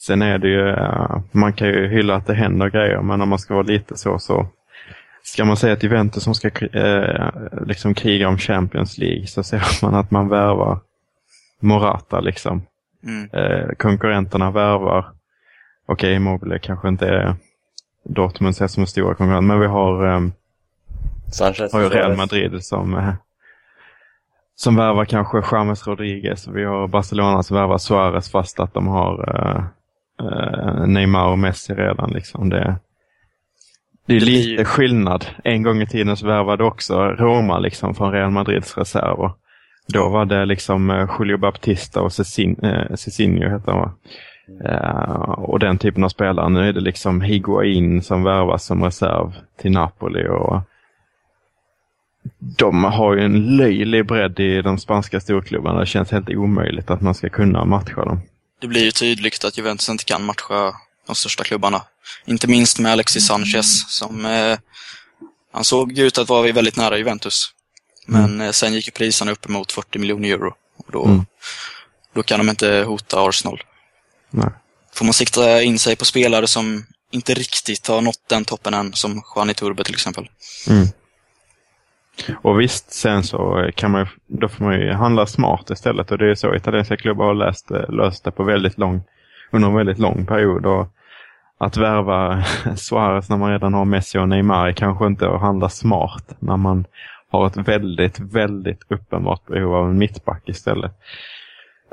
[0.00, 3.28] Sen är det ju, eh, man kan ju hylla att det händer grejer, men om
[3.28, 4.48] man ska vara lite så så
[5.24, 7.28] Ska man säga att Juventus som ska eh,
[7.66, 10.80] liksom kriga om Champions League så ser man att man värvar
[11.60, 12.62] Morata liksom.
[13.04, 13.30] Mm.
[13.32, 15.06] Eh, konkurrenterna värvar,
[15.86, 17.36] okej Immobile kanske inte är
[18.04, 20.20] Dortmund ses som en stora konkurrent, men vi har, eh,
[21.32, 21.72] Sanchez?
[21.72, 23.14] har ju Real Madrid som, eh,
[24.54, 26.48] som värvar kanske James Rodriguez.
[26.48, 29.64] Vi har Barcelona som värvar Suarez fast att de har eh,
[30.26, 32.10] eh, Neymar och Messi redan.
[32.10, 32.48] Liksom.
[32.48, 32.76] Det,
[34.06, 35.26] det är Det lite ju- skillnad.
[35.44, 39.30] En gång i tiden så värvade också Roma liksom från Real Madrids reserver.
[39.88, 43.92] Då var det liksom eh, Julio Baptista och Cecin, eh, heter han va?
[44.64, 46.48] Eh, och den typen av spelare.
[46.48, 50.28] Nu är det liksom Higuain som värvas som reserv till Napoli.
[50.28, 50.60] och
[52.58, 55.80] de har ju en löjlig bredd i de spanska storklubbarna.
[55.80, 58.20] Det känns helt omöjligt att man ska kunna matcha dem.
[58.60, 60.72] Det blir ju tydligt att Juventus inte kan matcha
[61.06, 61.82] de största klubbarna.
[62.26, 64.58] Inte minst med Alexis Sanchez som eh,
[65.52, 67.50] han såg ut att vara väldigt nära Juventus.
[68.06, 70.54] Men eh, sen gick ju priserna upp emot 40 miljoner euro.
[70.76, 71.26] Och då, Mm.
[72.14, 73.62] då kan de inte hota Arsenal.
[74.30, 74.48] Nej.
[74.94, 78.92] Får man sikta in sig på spelare som inte riktigt har nått den toppen än,
[78.92, 80.28] som Juan Turbe till exempel.
[80.68, 80.86] Mm.
[82.42, 86.10] Och visst, sen så kan man ju, då får man ju handla smart istället.
[86.10, 89.02] Och det är så italienska klubbar har läst, löst det på väldigt lång,
[89.54, 90.66] under en väldigt lång period.
[90.66, 90.88] Och
[91.58, 92.44] att värva
[92.76, 96.56] Suarez när man redan har Messi och Neymar är kanske inte att handla smart när
[96.56, 96.86] man
[97.30, 100.92] har ett väldigt, väldigt uppenbart behov av en mittback istället.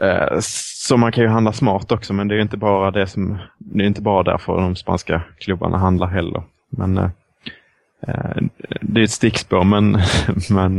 [0.01, 3.38] Eh, så man kan ju handla smart också, men det är inte bara det som,
[3.57, 6.43] det är inte bara därför de spanska klubbarna handlar heller.
[6.70, 7.09] Men eh,
[8.07, 8.41] eh,
[8.82, 9.97] det är ett stickspår, men,
[10.49, 10.78] men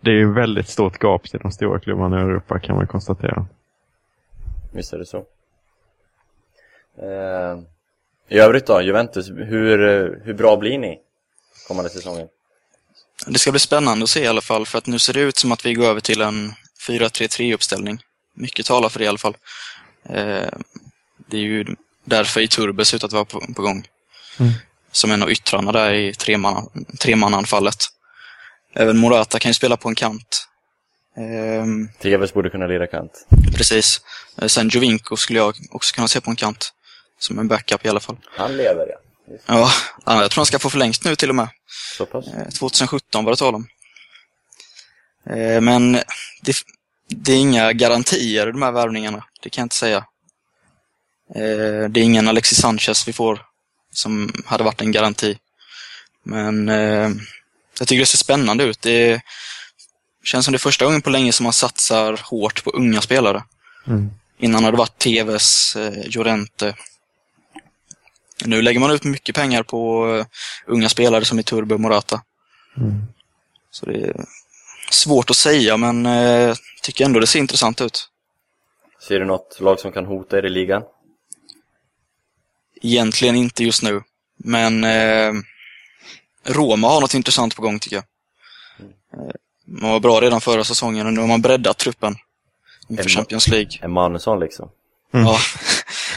[0.00, 3.46] det är ju väldigt stort gap till de stora klubbarna i Europa kan man konstatera.
[4.72, 5.24] Visst är det så.
[7.02, 7.58] Eh,
[8.28, 10.98] I övrigt då, Juventus, hur, eh, hur bra blir ni
[11.68, 12.28] kommande säsongen?
[13.26, 15.36] Det ska bli spännande att se i alla fall, för att nu ser det ut
[15.36, 16.52] som att vi går över till en
[16.86, 17.98] 4-3-3-uppställning.
[18.34, 19.36] Mycket talar för det i alla fall.
[20.04, 20.48] Eh,
[21.28, 21.66] det är ju
[22.04, 23.86] därför Iturbe ser ut att vara på, på gång.
[24.40, 24.52] Mm.
[24.92, 27.76] Som en av yttrarna där i tremanna- tremannaanfallet.
[28.74, 30.46] Även Morata kan ju spela på en kant.
[31.16, 33.26] Ehm, Tevez borde kunna lira kant.
[33.56, 34.00] precis.
[34.46, 36.72] Sen Jovinko skulle jag också kunna se på en kant.
[37.20, 38.16] Som en backup i alla fall.
[38.36, 38.96] Han lever ja.
[39.46, 39.70] Ja,
[40.06, 41.48] ja, jag tror han ska få förlängt nu till och med.
[41.96, 42.26] Så pass.
[42.26, 43.66] Eh, 2017 var det tal om.
[45.30, 45.92] Eh, Men
[46.42, 46.56] det,
[47.08, 49.24] det är inga garantier i de här värvningarna.
[49.42, 49.98] Det kan jag inte säga.
[51.34, 53.46] Eh, Det är ingen Alexis Sanchez vi får
[53.92, 55.38] som hade varit en garanti.
[56.22, 57.10] Men eh,
[57.78, 58.80] jag tycker det ser spännande ut.
[58.82, 59.20] Det,
[60.24, 63.44] känns som det är första gången på länge som man satsar hårt på unga spelare.
[63.86, 64.10] Mm.
[64.38, 66.74] Innan har det varit TVs, eh, Llorente.
[68.44, 70.26] Nu lägger man ut mycket pengar på eh,
[70.66, 72.22] unga spelare som i Turbo och Morata.
[72.76, 73.02] Mm.
[73.70, 74.24] Så det är
[74.90, 78.08] svårt att säga, men eh, tycker ändå det ser intressant ut.
[79.08, 80.82] Ser du något lag som kan hota er i ligan?
[82.82, 84.02] Egentligen inte just nu,
[84.36, 85.32] men eh,
[86.44, 88.04] Roma har något intressant på gång tycker jag.
[89.14, 89.30] Eh,
[89.66, 92.14] man var bra redan förra säsongen och nu har man breddat truppen
[92.88, 93.70] inför Emma- Champions League.
[93.82, 94.70] Emanuelsson liksom.
[95.14, 95.26] Mm.
[95.26, 95.38] Ja.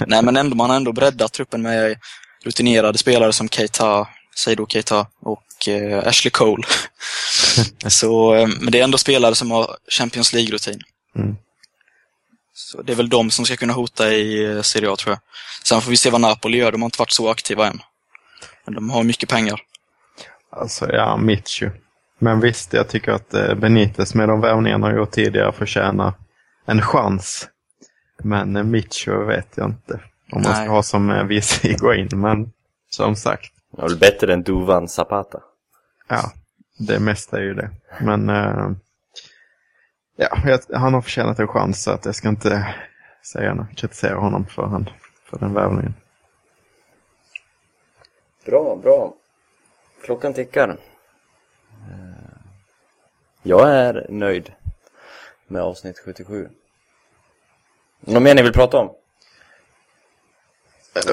[0.08, 1.98] Nej, men ändå, man har ändå breddat truppen med
[2.44, 6.64] rutinerade spelare som Keita, Seydou Keita och eh, Ashley Cole.
[7.88, 10.80] Så, eh, men det är ändå spelare som har Champions League-rutin.
[11.16, 11.36] Mm.
[12.54, 15.20] Så det är väl de som ska kunna hota i eh, Serie A, tror jag.
[15.64, 16.72] Sen får vi se vad Napoli gör.
[16.72, 17.82] De har inte varit så aktiva än.
[18.66, 19.62] Men de har mycket pengar.
[20.52, 21.70] Alltså, ja, Mitchu.
[22.20, 26.14] Men visst, jag tycker att eh, Benitez med de värvningarna han gjort tidigare förtjänar
[26.66, 27.48] en chans.
[28.18, 29.94] Men eh, Mitchu vet jag inte
[30.32, 30.66] om man Nej.
[30.66, 32.10] ska ha som eh, vice in.
[32.14, 32.52] Men
[32.90, 35.40] som sagt, Han är väl bättre än Duvan Zapata.
[36.08, 36.32] ja,
[36.78, 37.70] det mesta är ju det.
[38.02, 38.72] Men eh,
[40.16, 40.38] ja,
[40.74, 42.76] han har förtjänat en chans så att jag ska inte
[43.34, 44.90] säga något, kritisera honom för, han,
[45.24, 45.94] för den värvningen.
[48.46, 49.14] Bra, bra.
[50.04, 50.78] Klockan tickar.
[53.44, 54.54] Jag är nöjd
[55.48, 56.50] med avsnitt 77.
[58.06, 58.90] Något mer ni vill prata om?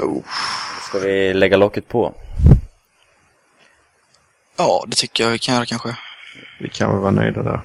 [0.03, 0.23] Oh.
[0.89, 2.15] Ska vi lägga locket på?
[4.57, 5.97] Ja, det tycker jag vi kan göra kanske.
[6.61, 7.61] Vi kan väl vara nöjda där.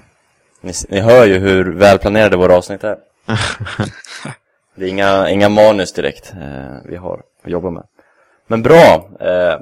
[0.62, 2.98] Ni, ni hör ju hur välplanerade våra avsnitt är.
[4.76, 7.84] Det är inga, inga manus direkt eh, vi har att jobba med.
[8.48, 9.10] Men bra!
[9.20, 9.60] Eh,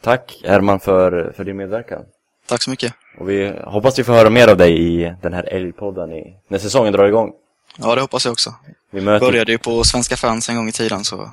[0.00, 2.04] tack Herman för, för din medverkan.
[2.48, 2.94] Tack så mycket.
[3.18, 6.58] Och vi hoppas vi får höra mer av dig i den här älgpodden i, när
[6.58, 7.32] säsongen drar igång.
[7.78, 8.54] Ja, det hoppas jag också.
[8.90, 11.30] Vi möter Började ju på Svenska fans en gång i tiden, så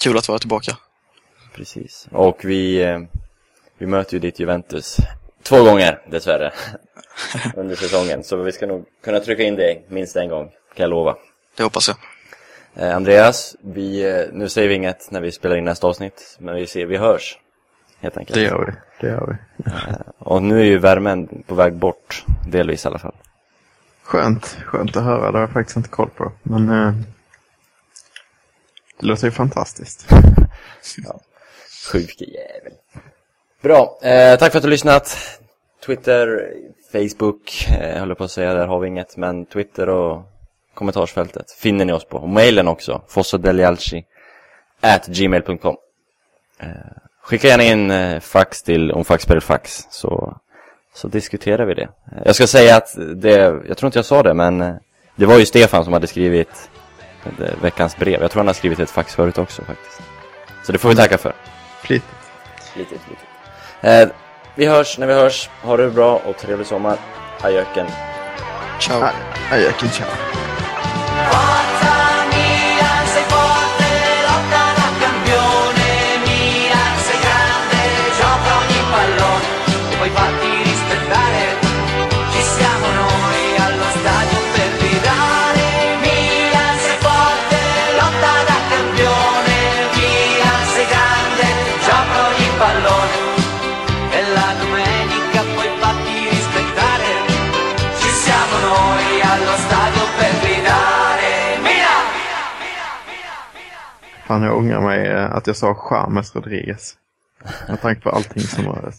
[0.00, 0.76] kul att vara tillbaka.
[1.54, 2.08] Precis.
[2.10, 3.00] Och vi, eh,
[3.78, 4.96] vi möter ju ditt Juventus
[5.42, 6.52] två gånger dessvärre
[7.56, 8.24] under säsongen.
[8.24, 11.16] Så vi ska nog kunna trycka in dig minst en gång, kan jag lova.
[11.56, 11.96] Det hoppas jag.
[12.74, 16.54] Eh, Andreas, vi, eh, nu säger vi inget när vi spelar in nästa avsnitt, men
[16.54, 17.38] vi ser, vi hörs.
[18.00, 18.34] Helt enkelt.
[18.34, 18.72] Det gör vi.
[19.00, 19.72] Det gör vi.
[20.18, 23.14] Och nu är ju värmen på väg bort, delvis i alla fall.
[24.02, 25.32] Skönt, skönt att höra.
[25.32, 26.32] Det har jag faktiskt inte koll på.
[26.42, 26.94] Men eh,
[29.00, 30.06] det låter ju fantastiskt.
[31.92, 32.72] Sjuke jävel.
[33.62, 35.18] Bra, eh, tack för att du har lyssnat.
[35.86, 36.52] Twitter,
[36.92, 40.22] Facebook, eh, jag håller på att säga, där har vi inget, men Twitter och
[40.74, 42.18] kommentarsfältet finner ni oss på.
[42.18, 44.04] Och mailen också, fossadelialci
[44.80, 45.76] at gmail.com.
[46.58, 46.68] Eh,
[47.22, 49.86] skicka gärna in eh, fax till omfaxperiodfax.
[49.90, 50.36] så,
[50.94, 51.88] så diskuterar vi det.
[52.24, 54.74] Jag ska säga att det, jag tror inte jag sa det, men eh,
[55.16, 56.70] det var ju Stefan som hade skrivit
[57.24, 58.22] eh, veckans brev.
[58.22, 60.02] Jag tror han har skrivit ett fax förut också faktiskt.
[60.66, 61.32] Så det får vi tacka för.
[61.82, 62.10] Flitigt.
[62.74, 63.28] Flitigt, flitigt.
[63.80, 64.08] Eh,
[64.54, 65.50] vi hörs när vi hörs.
[65.62, 66.98] Ha det bra och trevlig sommar.
[67.40, 67.86] Ajöken.
[68.80, 69.02] Ciao.
[69.02, 69.12] Ah,
[69.50, 70.31] Ajöken, ciao.
[104.32, 106.94] Fan, jag ångrar mig eh, att jag sa James Rodriguez.
[107.68, 108.92] Med tanke på allting som var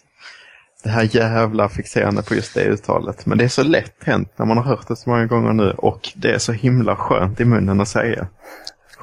[0.83, 3.25] det här jävla fixerande på just det uttalet.
[3.25, 5.71] Men det är så lätt hänt när man har hört det så många gånger nu
[5.77, 8.27] och det är så himla skönt i munnen att säga.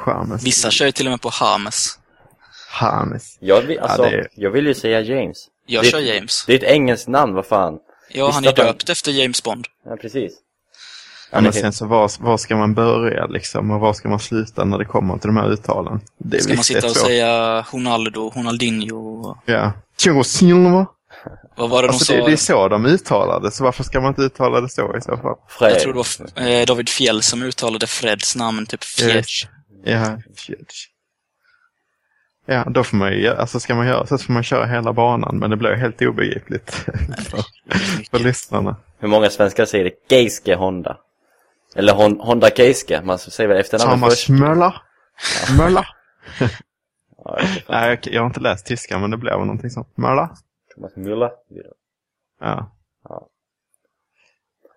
[0.07, 0.43] James.
[0.45, 1.99] Vissa kör ju till och med på Hames.
[2.81, 3.37] James.
[3.41, 5.47] Jag vill, alltså, det- jag vill ju säga James.
[5.67, 6.45] Jag Det- kör James.
[6.47, 7.79] Det är ett engelskt namn, vad fan.
[8.13, 9.67] Ja, Visst han är att han- döpt efter James Bond.
[9.85, 10.33] Ja, precis.
[11.31, 14.65] Ja, men sen så var, var ska man börja liksom och var ska man sluta
[14.65, 16.01] när det kommer till de här uttalen?
[16.19, 19.37] Det Ska man sitta och säga Ronaldo, Ronaldinho?
[19.45, 19.73] Ja.
[19.99, 20.87] Tjo Silva.
[21.57, 22.15] Vad var det de Alltså sa?
[22.15, 24.97] det, det är så de uttalar det, så varför ska man inte uttala det så
[24.97, 25.37] i så fall?
[25.49, 25.73] Fred.
[25.73, 25.99] Jag tror det
[26.37, 29.49] var eh, David Fjell som uttalade Freds namn, typ Fjärs.
[29.85, 30.75] Ja, shit.
[32.47, 35.39] Ja, då får man ju, alltså ska man göra så får man köra hela banan,
[35.39, 36.71] men det blir helt obegripligt
[37.29, 37.45] för,
[38.11, 38.77] för lyssnarna.
[38.99, 40.15] Hur många svenskar säger det?
[40.15, 40.97] Geiske Honda.
[41.77, 43.01] Eller hon, Honda Geiske.
[43.05, 44.29] Man säger väl efternamnet Thomas först.
[44.29, 44.83] Möller.
[45.59, 45.89] Möller.
[47.25, 47.73] Ja, jag vet inte.
[47.73, 49.97] Nej, jag, jag har inte läst tyska, men det blev någonting sånt.
[49.97, 50.29] Möller.
[50.75, 51.31] Thomas Müller.
[52.41, 52.77] Ja.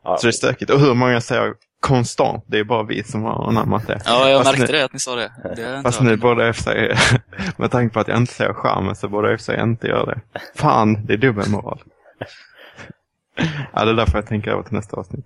[0.03, 0.71] Ja, Så det är stökigt.
[0.71, 2.43] Och hur många säger konstant?
[2.47, 4.01] Det är bara vi som har anammat det.
[4.05, 5.31] Ja, jag Fast märkte nu- det att ni sa det.
[5.55, 6.95] det Fast nu borde jag för sig,
[7.57, 10.05] med tanke på att jag inte ser charmen så borde jag för sig inte göra
[10.05, 10.21] det.
[10.55, 11.81] Fan, det är dubbelmoral.
[13.73, 15.25] Ja, det är därför jag tänker över till nästa avsnitt.